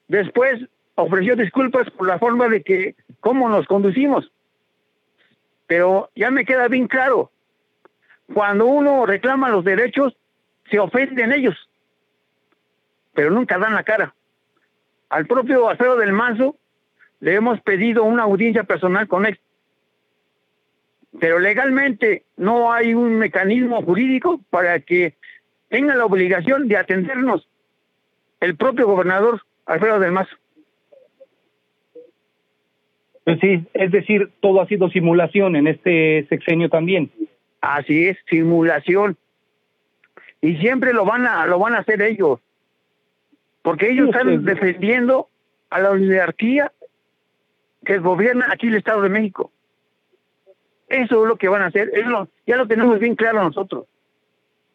Después 0.09 0.61
ofreció 0.95 1.37
disculpas 1.37 1.91
por 1.91 2.07
la 2.07 2.19
forma 2.19 2.49
de 2.49 2.63
que, 2.63 2.95
cómo 3.21 3.49
nos 3.49 3.67
conducimos. 3.67 4.31
Pero 5.67 6.11
ya 6.15 6.31
me 6.31 6.45
queda 6.45 6.69
bien 6.69 6.87
claro, 6.87 7.31
cuando 8.33 8.67
uno 8.67 9.07
reclama 9.07 9.51
los 9.51 9.65
derechos, 9.65 10.17
se 10.71 10.79
ofenden 10.79 11.33
ellos, 11.33 11.55
pero 13.15 13.31
nunca 13.31 13.59
dan 13.59 13.75
la 13.75 13.85
cara. 13.85 14.15
Al 15.09 15.27
propio 15.27 15.69
Alfredo 15.69 15.97
del 15.97 16.13
Manso 16.13 16.57
le 17.21 17.35
hemos 17.35 17.61
pedido 17.61 18.05
una 18.05 18.25
audiencia 18.25 18.65
personal 18.65 19.07
con 19.07 19.27
él, 19.27 19.39
pero 21.21 21.39
legalmente 21.39 22.25
no 22.37 22.73
hay 22.73 22.95
un 22.95 23.19
mecanismo 23.19 23.83
jurídico 23.83 24.41
para 24.51 24.81
que 24.81 25.15
tenga 25.69 25.95
la 25.95 26.05
obligación 26.05 26.69
de 26.69 26.77
atendernos 26.77 27.49
el 28.41 28.57
propio 28.57 28.87
gobernador 28.87 29.43
Alfredo 29.67 29.99
del 29.99 30.13
Mazo. 30.13 30.37
Pues 33.25 33.41
sí, 33.41 33.67
es 33.75 33.91
decir, 33.91 34.31
todo 34.41 34.61
ha 34.61 34.69
sido 34.69 34.89
simulación 34.89 35.57
en 35.57 35.67
este 35.67 36.27
sexenio 36.29 36.69
también. 36.69 37.11
Así 37.61 38.07
es, 38.07 38.17
simulación. 38.31 39.17
Y 40.41 40.57
siempre 40.59 40.93
lo 40.93 41.05
van 41.05 41.27
a 41.27 41.47
lo 41.47 41.59
van 41.59 41.75
a 41.75 41.79
hacer 41.79 42.03
ellos. 42.03 42.39
Porque 43.63 43.91
ellos 43.91 44.11
están 44.11 44.45
defendiendo 44.45 45.29
a 45.71 45.81
la 45.81 45.91
oligarquía 45.91 46.71
que 47.85 47.99
gobierna 47.99 48.47
aquí 48.53 48.69
el 48.69 48.77
Estado 48.77 49.03
de 49.03 49.09
México. 49.09 49.51
Eso 50.89 51.23
es 51.23 51.29
lo 51.29 51.37
que 51.37 51.49
van 51.49 51.63
a 51.63 51.67
hacer, 51.67 51.91
eso 51.95 52.29
ya 52.47 52.57
lo 52.57 52.67
tenemos 52.67 52.99
bien 52.99 53.17
claro 53.17 53.43
nosotros. 53.43 53.87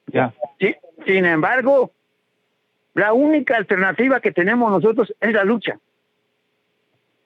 Ya. 0.08 0.34
Sí, 0.60 0.76
sin 1.06 1.26
embargo, 1.26 1.92
la 2.94 3.14
única 3.14 3.56
alternativa 3.56 4.20
que 4.20 4.32
tenemos 4.32 4.72
nosotros 4.72 5.14
es 5.20 5.34
la 5.34 5.44
lucha. 5.44 5.80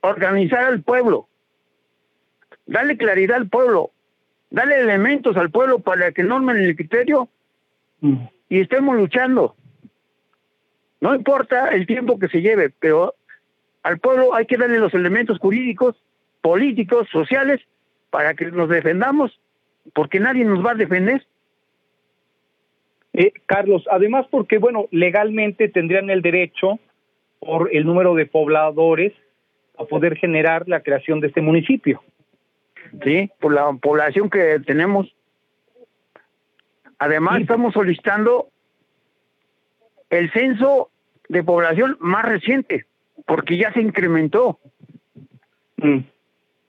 Organizar 0.01 0.65
al 0.65 0.83
pueblo. 0.83 1.27
Darle 2.67 2.97
claridad 2.97 3.37
al 3.37 3.49
pueblo. 3.49 3.91
Darle 4.51 4.79
elementos 4.79 5.35
al 5.37 5.49
pueblo 5.49 5.79
para 5.79 6.11
que 6.11 6.23
normen 6.23 6.57
el 6.57 6.75
criterio 6.75 7.27
mm. 8.01 8.17
y 8.49 8.61
estemos 8.61 8.95
luchando. 8.95 9.55
No 11.01 11.15
importa 11.15 11.69
el 11.69 11.87
tiempo 11.87 12.19
que 12.19 12.29
se 12.29 12.41
lleve, 12.41 12.69
pero 12.79 13.15
al 13.83 13.99
pueblo 13.99 14.33
hay 14.35 14.45
que 14.45 14.57
darle 14.57 14.79
los 14.79 14.93
elementos 14.93 15.39
jurídicos, 15.39 15.95
políticos, 16.41 17.07
sociales, 17.11 17.61
para 18.15 18.33
que 18.33 18.49
nos 18.49 18.69
defendamos 18.69 19.37
porque 19.91 20.21
nadie 20.21 20.45
nos 20.45 20.65
va 20.65 20.71
a 20.71 20.75
defender. 20.75 21.27
Eh, 23.11 23.33
Carlos, 23.45 23.85
además 23.91 24.25
porque, 24.31 24.57
bueno, 24.57 24.87
legalmente 24.89 25.67
tendrían 25.67 26.09
el 26.09 26.21
derecho, 26.21 26.79
por 27.41 27.75
el 27.75 27.85
número 27.85 28.15
de 28.15 28.25
pobladores, 28.25 29.11
a 29.77 29.83
poder 29.83 30.15
generar 30.15 30.65
la 30.69 30.79
creación 30.79 31.19
de 31.19 31.27
este 31.27 31.41
municipio. 31.41 32.01
Sí, 33.03 33.29
por 33.41 33.53
la 33.53 33.73
población 33.73 34.29
que 34.29 34.61
tenemos. 34.65 35.13
Además, 36.97 37.41
estamos 37.41 37.73
solicitando 37.73 38.47
el 40.09 40.31
censo 40.31 40.89
de 41.27 41.43
población 41.43 41.97
más 41.99 42.23
reciente, 42.23 42.85
porque 43.25 43.57
ya 43.57 43.73
se 43.73 43.81
incrementó. 43.81 44.57
Mm. 45.75 46.14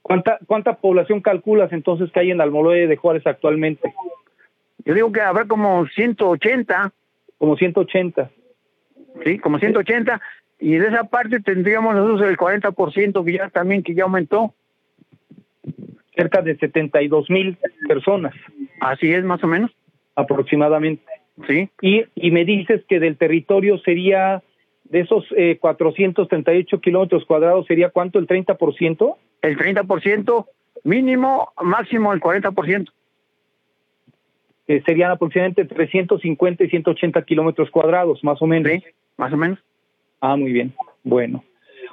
¿Cuánta, 0.06 0.38
¿Cuánta 0.46 0.76
población 0.76 1.20
calculas 1.20 1.72
entonces 1.72 2.12
que 2.12 2.20
hay 2.20 2.30
en 2.30 2.40
Almoloya 2.40 2.86
de 2.86 2.96
Juárez 2.96 3.26
actualmente? 3.26 3.92
Yo 4.84 4.94
digo 4.94 5.10
que 5.10 5.20
habrá 5.20 5.46
como 5.46 5.84
180. 5.84 6.92
Como 7.38 7.56
180. 7.56 8.30
Sí, 9.24 9.38
como 9.40 9.58
180. 9.58 10.20
Y 10.60 10.76
de 10.76 10.86
esa 10.86 11.02
parte 11.02 11.40
tendríamos 11.40 11.96
nosotros 11.96 12.30
el 12.30 12.36
40% 12.36 13.24
que 13.24 13.32
ya 13.32 13.48
también 13.48 13.82
que 13.82 13.96
ya 13.96 14.04
aumentó. 14.04 14.54
Cerca 16.14 16.40
de 16.40 16.56
72 16.56 17.28
mil 17.28 17.58
personas. 17.88 18.32
Así 18.80 19.12
es, 19.12 19.24
más 19.24 19.42
o 19.42 19.48
menos. 19.48 19.72
Aproximadamente. 20.14 21.02
Sí. 21.48 21.68
Y, 21.80 22.04
y 22.14 22.30
me 22.30 22.44
dices 22.44 22.84
que 22.88 23.00
del 23.00 23.16
territorio 23.16 23.76
sería, 23.78 24.40
de 24.84 25.00
esos 25.00 25.24
eh, 25.36 25.58
438 25.60 26.80
kilómetros 26.80 27.24
cuadrados, 27.24 27.66
¿sería 27.66 27.90
cuánto? 27.90 28.20
¿El 28.20 28.28
30%? 28.28 29.16
El 29.46 29.56
30%, 29.56 30.46
mínimo, 30.82 31.52
máximo 31.62 32.12
el 32.12 32.20
40%. 32.20 32.90
Eh, 34.68 34.82
serían 34.84 35.12
aproximadamente 35.12 35.64
350 35.64 36.64
y 36.64 36.68
180 36.68 37.22
kilómetros 37.22 37.70
cuadrados, 37.70 38.24
más 38.24 38.42
o 38.42 38.46
menos. 38.46 38.72
Sí, 38.72 38.82
más 39.16 39.32
o 39.32 39.36
menos. 39.36 39.58
Ah, 40.20 40.36
muy 40.36 40.50
bien. 40.50 40.74
Bueno. 41.04 41.44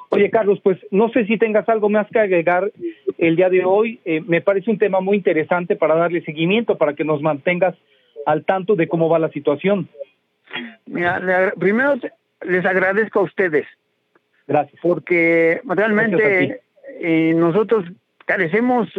Oye, 0.10 0.32
Carlos, 0.32 0.60
pues 0.64 0.80
no 0.90 1.10
sé 1.10 1.26
si 1.26 1.38
tengas 1.38 1.70
algo 1.70 1.90
más 1.90 2.08
que 2.08 2.20
agregar 2.20 2.72
el 3.20 3.36
día 3.36 3.50
de 3.50 3.64
hoy. 3.64 4.00
Eh, 4.06 4.22
me 4.26 4.42
parece 4.42 4.72
un 4.72 4.80
tema 4.80 5.00
muy 5.00 5.18
interesante 5.18 5.76
para 5.76 5.96
darle 5.96 6.24
seguimiento, 6.24 6.78
para 6.78 6.94
que 6.94 7.04
nos 7.04 7.22
mantengas 7.22 7.76
al 8.26 8.46
tanto 8.46 8.76
de 8.76 8.88
cómo 8.88 9.10
va 9.10 9.20
la 9.20 9.30
situación. 9.30 9.88
Mira, 10.86 11.20
le, 11.20 11.52
primero 11.60 11.96
les 12.42 12.66
agradezco 12.66 13.20
a 13.20 13.24
ustedes. 13.24 13.68
Gracias. 14.48 14.80
Porque 14.82 15.62
realmente 15.66 16.63
eh, 17.00 17.34
nosotros 17.36 17.86
carecemos, 18.26 18.90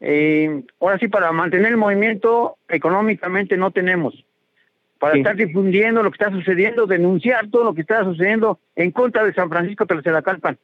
eh, 0.00 0.62
ahora 0.80 0.98
sí, 0.98 1.08
para 1.08 1.32
mantener 1.32 1.72
el 1.72 1.76
movimiento 1.76 2.56
económicamente 2.68 3.56
no 3.56 3.70
tenemos. 3.70 4.24
Para 4.98 5.14
Sí. 5.14 5.20
estar 5.20 5.34
difundiendo 5.36 6.02
lo 6.02 6.10
que 6.10 6.16
está 6.16 6.30
sucediendo, 6.30 6.86
denunciar 6.86 7.48
todo 7.48 7.64
lo 7.64 7.74
que 7.74 7.80
está 7.80 8.04
sucediendo 8.04 8.60
en 8.76 8.92
contra 8.92 9.24
de 9.24 9.34
San 9.34 9.48
Francisco 9.48 9.86
Calpan. 9.86 10.58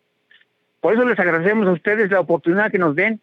Por 0.80 0.94
eso 0.94 1.04
les 1.04 1.18
agradecemos 1.18 1.66
a 1.66 1.72
ustedes 1.72 2.10
la 2.10 2.20
oportunidad 2.20 2.70
que 2.70 2.78
nos 2.78 2.94
den 2.94 3.20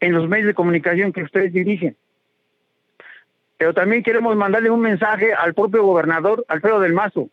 en 0.00 0.12
los 0.12 0.28
medios 0.28 0.46
de 0.46 0.54
comunicación 0.54 1.12
que 1.12 1.22
ustedes 1.22 1.52
dirigen. 1.52 1.96
Pero 3.58 3.74
también 3.74 4.02
queremos 4.02 4.34
mandarle 4.34 4.70
un 4.70 4.80
mensaje 4.80 5.32
al 5.34 5.54
propio 5.54 5.84
gobernador 5.84 6.44
Alfredo 6.48 6.80
del 6.80 6.94
Mazo. 6.94 7.28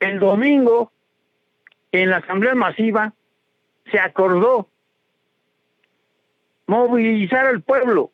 El 0.00 0.18
domingo, 0.18 0.92
en 1.92 2.10
la 2.10 2.18
asamblea 2.18 2.54
masiva, 2.54 3.12
se 3.90 3.98
acordó 3.98 4.68
movilizar 6.66 7.46
al 7.46 7.62
pueblo, 7.62 8.10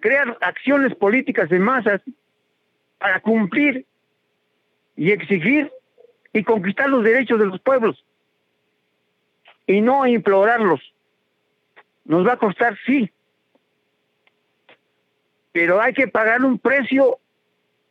crear 0.00 0.36
acciones 0.40 0.94
políticas 0.94 1.48
de 1.48 1.58
masas 1.58 2.00
para 2.98 3.20
cumplir 3.20 3.86
y 4.96 5.10
exigir 5.10 5.72
y 6.32 6.44
conquistar 6.44 6.88
los 6.88 7.02
derechos 7.02 7.38
de 7.38 7.46
los 7.46 7.60
pueblos 7.60 8.04
y 9.66 9.80
no 9.80 10.06
implorarlos. 10.06 10.80
Nos 12.04 12.26
va 12.26 12.34
a 12.34 12.38
costar, 12.38 12.76
sí, 12.84 13.10
pero 15.52 15.80
hay 15.80 15.92
que 15.92 16.08
pagar 16.08 16.44
un 16.44 16.58
precio 16.58 17.18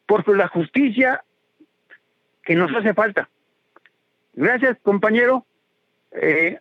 por 0.05 0.27
la 0.35 0.47
justicia 0.47 1.23
que 2.43 2.55
nos 2.55 2.73
hace 2.75 2.93
falta. 2.93 3.29
Gracias, 4.33 4.77
compañero. 4.81 5.45
Eh, 6.11 6.57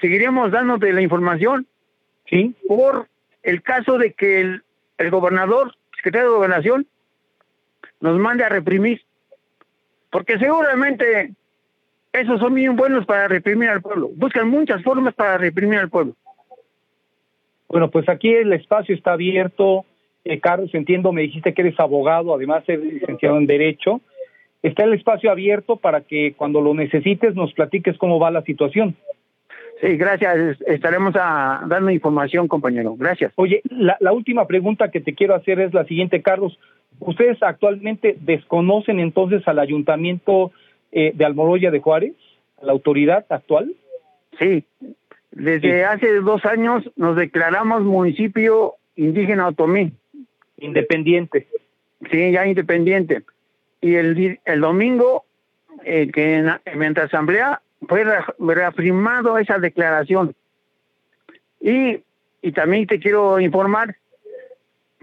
seguiremos 0.00 0.50
dándote 0.50 0.92
la 0.92 1.02
información 1.02 1.66
Sí. 2.26 2.54
por 2.66 3.08
el 3.42 3.62
caso 3.62 3.98
de 3.98 4.12
que 4.12 4.40
el, 4.40 4.62
el 4.98 5.10
gobernador, 5.10 5.74
secretario 5.96 6.30
de 6.30 6.36
gobernación, 6.36 6.86
nos 8.00 8.18
mande 8.18 8.44
a 8.44 8.48
reprimir. 8.48 9.02
Porque 10.10 10.38
seguramente 10.38 11.34
esos 12.12 12.40
son 12.40 12.54
bien 12.54 12.76
buenos 12.76 13.06
para 13.06 13.28
reprimir 13.28 13.70
al 13.70 13.82
pueblo. 13.82 14.10
Buscan 14.14 14.48
muchas 14.48 14.82
formas 14.82 15.14
para 15.14 15.38
reprimir 15.38 15.78
al 15.78 15.88
pueblo. 15.90 16.14
Bueno, 17.68 17.90
pues 17.90 18.08
aquí 18.08 18.32
el 18.32 18.52
espacio 18.52 18.94
está 18.94 19.12
abierto. 19.12 19.86
Eh, 20.24 20.38
Carlos, 20.38 20.70
entiendo, 20.74 21.10
me 21.12 21.22
dijiste 21.22 21.54
que 21.54 21.62
eres 21.62 21.80
abogado, 21.80 22.34
además 22.34 22.62
eres 22.66 22.84
licenciado 22.84 23.38
en 23.38 23.46
Derecho. 23.46 24.00
Está 24.62 24.84
el 24.84 24.94
espacio 24.94 25.30
abierto 25.30 25.76
para 25.76 26.02
que 26.02 26.34
cuando 26.34 26.60
lo 26.60 26.72
necesites 26.74 27.34
nos 27.34 27.52
platiques 27.52 27.98
cómo 27.98 28.18
va 28.20 28.30
la 28.30 28.42
situación. 28.42 28.94
Sí, 29.80 29.96
gracias. 29.96 30.60
Estaremos 30.66 31.14
a, 31.16 31.64
dando 31.66 31.90
información, 31.90 32.46
compañero. 32.46 32.94
Gracias. 32.96 33.32
Oye, 33.34 33.62
la, 33.68 33.96
la 33.98 34.12
última 34.12 34.46
pregunta 34.46 34.90
que 34.92 35.00
te 35.00 35.14
quiero 35.14 35.34
hacer 35.34 35.58
es 35.58 35.74
la 35.74 35.84
siguiente, 35.86 36.22
Carlos. 36.22 36.56
¿Ustedes 37.00 37.42
actualmente 37.42 38.16
desconocen 38.20 39.00
entonces 39.00 39.42
al 39.48 39.58
ayuntamiento 39.58 40.52
eh, 40.92 41.10
de 41.14 41.24
Almoloya 41.24 41.72
de 41.72 41.80
Juárez, 41.80 42.14
a 42.60 42.66
la 42.66 42.72
autoridad 42.72 43.26
actual? 43.28 43.74
Sí, 44.38 44.64
desde 45.32 45.78
Sí. 45.78 45.80
hace 45.82 46.14
dos 46.20 46.44
años 46.44 46.88
nos 46.94 47.16
declaramos 47.16 47.82
municipio 47.82 48.74
indígena 48.94 49.48
otomí. 49.48 49.90
Independiente. 50.58 51.48
Sí, 52.10 52.30
ya 52.30 52.46
independiente. 52.46 53.22
Y 53.82 53.96
el, 53.96 54.40
el 54.44 54.60
domingo, 54.60 55.26
eh, 55.84 56.10
que 56.10 56.36
en, 56.36 56.50
mientras 56.76 57.06
asamblea, 57.06 57.60
fue 57.88 58.04
re- 58.04 58.24
reafirmado 58.38 59.36
esa 59.36 59.58
declaración. 59.58 60.34
Y, 61.60 62.02
y 62.40 62.52
también 62.52 62.86
te 62.86 62.98
quiero 62.98 63.38
informar 63.40 63.96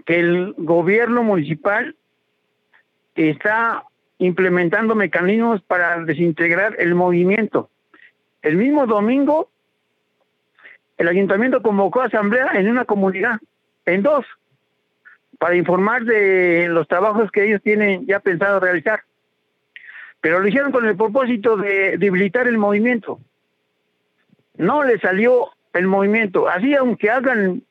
que 0.06 0.18
el 0.18 0.54
gobierno 0.56 1.22
municipal 1.22 1.94
está 3.14 3.84
implementando 4.18 4.94
mecanismos 4.94 5.60
para 5.62 6.02
desintegrar 6.04 6.74
el 6.78 6.94
movimiento. 6.94 7.70
El 8.40 8.56
mismo 8.56 8.86
domingo, 8.86 9.50
el 10.96 11.08
ayuntamiento 11.08 11.60
convocó 11.60 12.00
asamblea 12.00 12.52
en 12.54 12.70
una 12.70 12.86
comunidad, 12.86 13.40
en 13.84 14.02
dos, 14.02 14.24
para 15.40 15.56
informar 15.56 16.04
de 16.04 16.68
los 16.68 16.86
trabajos 16.86 17.30
que 17.32 17.46
ellos 17.46 17.62
tienen 17.62 18.06
ya 18.06 18.20
pensado 18.20 18.60
realizar. 18.60 19.00
Pero 20.20 20.38
lo 20.38 20.46
hicieron 20.46 20.70
con 20.70 20.84
el 20.86 20.96
propósito 20.96 21.56
de 21.56 21.96
debilitar 21.96 22.46
el 22.46 22.58
movimiento. 22.58 23.18
No 24.58 24.84
le 24.84 24.98
salió 24.98 25.48
el 25.72 25.86
movimiento. 25.86 26.46
Así, 26.46 26.74
aunque 26.74 27.08
hagan 27.10 27.62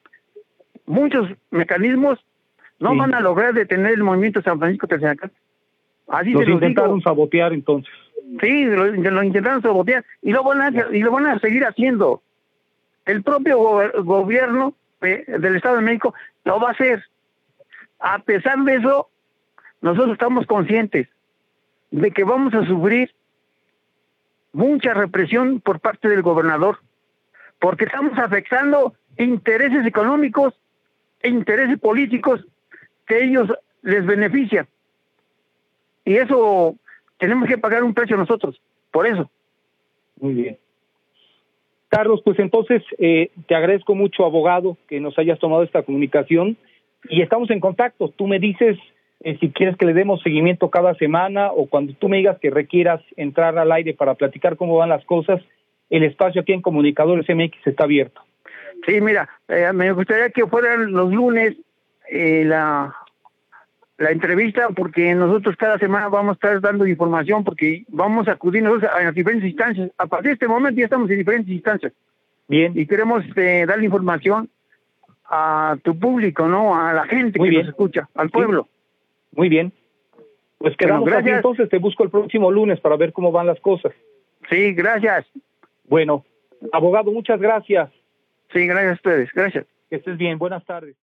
muchos 0.88 1.30
mecanismos, 1.52 2.18
no 2.80 2.94
Sí. 2.94 2.98
van 2.98 3.14
a 3.14 3.20
lograr 3.20 3.54
detener 3.54 3.94
el 3.94 4.04
movimiento 4.04 4.42
San 4.42 4.58
Francisco 4.58 4.88
Tercera 4.88 5.16
Así 6.08 6.32
Los 6.32 6.42
se 6.44 6.50
los 6.50 6.56
intentaron 6.56 6.96
digo. 6.98 7.02
sabotear 7.08 7.54
entonces. 7.54 7.94
Sí, 8.42 8.66
lo, 8.66 8.88
lo 8.88 9.24
intentaron 9.24 9.62
sabotear 9.62 10.04
y 10.24 10.32
lo 10.32 10.44
van 10.44 10.62
a 10.62 10.72
y 10.92 11.04
lo 11.04 11.12
van 11.12 11.28
a 11.28 11.38
seguir 11.40 11.64
haciendo. 11.66 12.24
El 13.06 13.22
propio 13.22 13.60
gobierno 14.04 14.74
eh, 15.02 15.24
del 15.28 15.56
Estado 15.58 15.76
de 15.76 15.84
México 15.84 16.16
lo 16.46 16.60
va 16.60 16.70
a 16.70 16.72
hacer. 16.72 17.04
A 18.00 18.20
pesar 18.20 18.60
de 18.64 18.76
eso, 18.76 19.10
nosotros 19.82 20.14
estamos 20.14 20.46
conscientes 20.46 21.08
de 21.92 22.12
que 22.12 22.24
vamos 22.24 22.54
a 22.54 22.66
sufrir 22.66 23.14
mucha 24.54 24.94
represión 24.94 25.60
por 25.60 25.80
parte 25.80 26.08
del 26.08 26.22
gobernador, 26.22 26.80
porque 27.60 27.86
estamos 27.86 28.18
afectando 28.18 28.94
intereses 29.18 29.86
económicos 29.86 30.54
e 31.22 31.30
intereses 31.30 31.78
políticos 31.80 32.46
que 33.06 33.24
ellos 33.26 33.52
les 33.82 34.06
benefician. 34.06 34.68
Y 36.06 36.16
eso 36.16 36.76
tenemos 37.18 37.48
que 37.48 37.58
pagar 37.58 37.84
un 37.84 37.94
precio 37.94 38.18
nosotros, 38.18 38.62
por 38.92 39.06
eso. 39.06 39.30
Muy 40.20 40.34
bien. 40.34 40.58
Carlos, 41.90 42.22
pues 42.24 42.38
entonces 42.40 42.84
eh, 43.00 43.32
te 43.48 43.56
agradezco 43.56 43.96
mucho, 43.96 44.24
abogado, 44.24 44.78
que 44.88 45.00
nos 45.00 45.18
hayas 45.18 45.40
tomado 45.40 45.64
esta 45.64 45.84
comunicación 45.84 46.56
y 47.08 47.22
estamos 47.22 47.50
en 47.50 47.60
contacto. 47.60 48.10
Tú 48.10 48.28
me 48.28 48.40
dices 48.40 48.78
eh, 49.22 49.38
si 49.40 49.52
quieres 49.52 49.76
que 49.78 49.86
le 49.86 49.94
demos 49.94 50.22
seguimiento 50.22 50.70
cada 50.70 50.96
semana 50.96 51.52
o 51.52 51.68
cuando 51.68 51.94
tú 51.94 52.10
me 52.10 52.18
digas 52.18 52.38
que 52.40 52.50
requieras 52.50 53.02
entrar 53.18 53.58
al 53.58 53.72
aire 53.72 53.94
para 53.94 54.16
platicar 54.16 54.56
cómo 54.56 54.78
van 54.78 54.90
las 54.90 55.04
cosas, 55.06 55.42
el 55.90 56.04
espacio 56.04 56.42
aquí 56.42 56.54
en 56.54 56.62
Comunicadores 56.62 57.28
MX 57.28 57.56
está 57.66 57.84
abierto. 57.84 58.22
Sí, 58.86 59.02
mira, 59.02 59.30
eh, 59.48 59.72
me 59.74 59.92
gustaría 59.92 60.30
que 60.30 60.48
fueran 60.48 60.94
los 60.94 61.12
lunes 61.12 61.56
eh, 62.10 62.44
la, 62.46 62.96
la 63.98 64.12
entrevista, 64.12 64.70
porque 64.70 65.14
nosotros 65.14 65.58
cada 65.58 65.78
semana 65.78 66.08
vamos 66.08 66.32
a 66.32 66.34
estar 66.36 66.62
dando 66.62 66.88
información, 66.88 67.44
porque 67.44 67.84
vamos 67.90 68.28
a 68.28 68.34
acudir 68.34 68.64
nosotros 68.64 68.90
a, 68.94 69.12
diferentes 69.12 69.50
instancias. 69.50 69.92
A 69.98 70.08
partir 70.08 70.30
de 70.30 70.34
este 70.34 70.48
momento 70.48 70.80
ya 70.80 70.86
estamos 70.86 71.10
en 71.10 71.18
diferentes 71.18 71.52
instancias. 71.52 71.92
Bien. 72.48 72.72
Y 72.76 72.88
queremos 72.88 73.24
eh, 73.36 73.66
darle 73.68 73.86
información 73.86 74.50
a 75.30 75.78
tu 75.84 75.98
público, 75.98 76.48
¿no? 76.48 76.76
A 76.76 76.94
la 76.94 77.06
gente 77.06 77.40
que 77.40 77.52
nos 77.52 77.68
escucha, 77.68 78.10
al 78.16 78.30
pueblo. 78.30 78.68
Muy 79.36 79.48
bien. 79.48 79.72
Pues 80.58 80.76
quedamos 80.76 81.08
gracias. 81.08 81.38
entonces, 81.38 81.70
te 81.70 81.78
busco 81.78 82.04
el 82.04 82.10
próximo 82.10 82.52
lunes 82.52 82.80
para 82.82 82.98
ver 82.98 83.14
cómo 83.14 83.32
van 83.32 83.48
las 83.48 83.60
cosas. 83.60 83.94
Sí, 84.50 84.74
gracias. 84.74 85.26
Bueno, 85.88 86.26
abogado, 86.74 87.12
muchas 87.12 87.40
gracias. 87.40 87.90
Sí, 88.52 88.66
gracias 88.66 88.92
a 88.92 88.96
ustedes, 88.96 89.30
gracias. 89.34 89.66
Que 89.90 89.98
estés 89.98 90.18
bien, 90.18 90.38
buenas 90.38 90.66
tardes. 90.66 90.96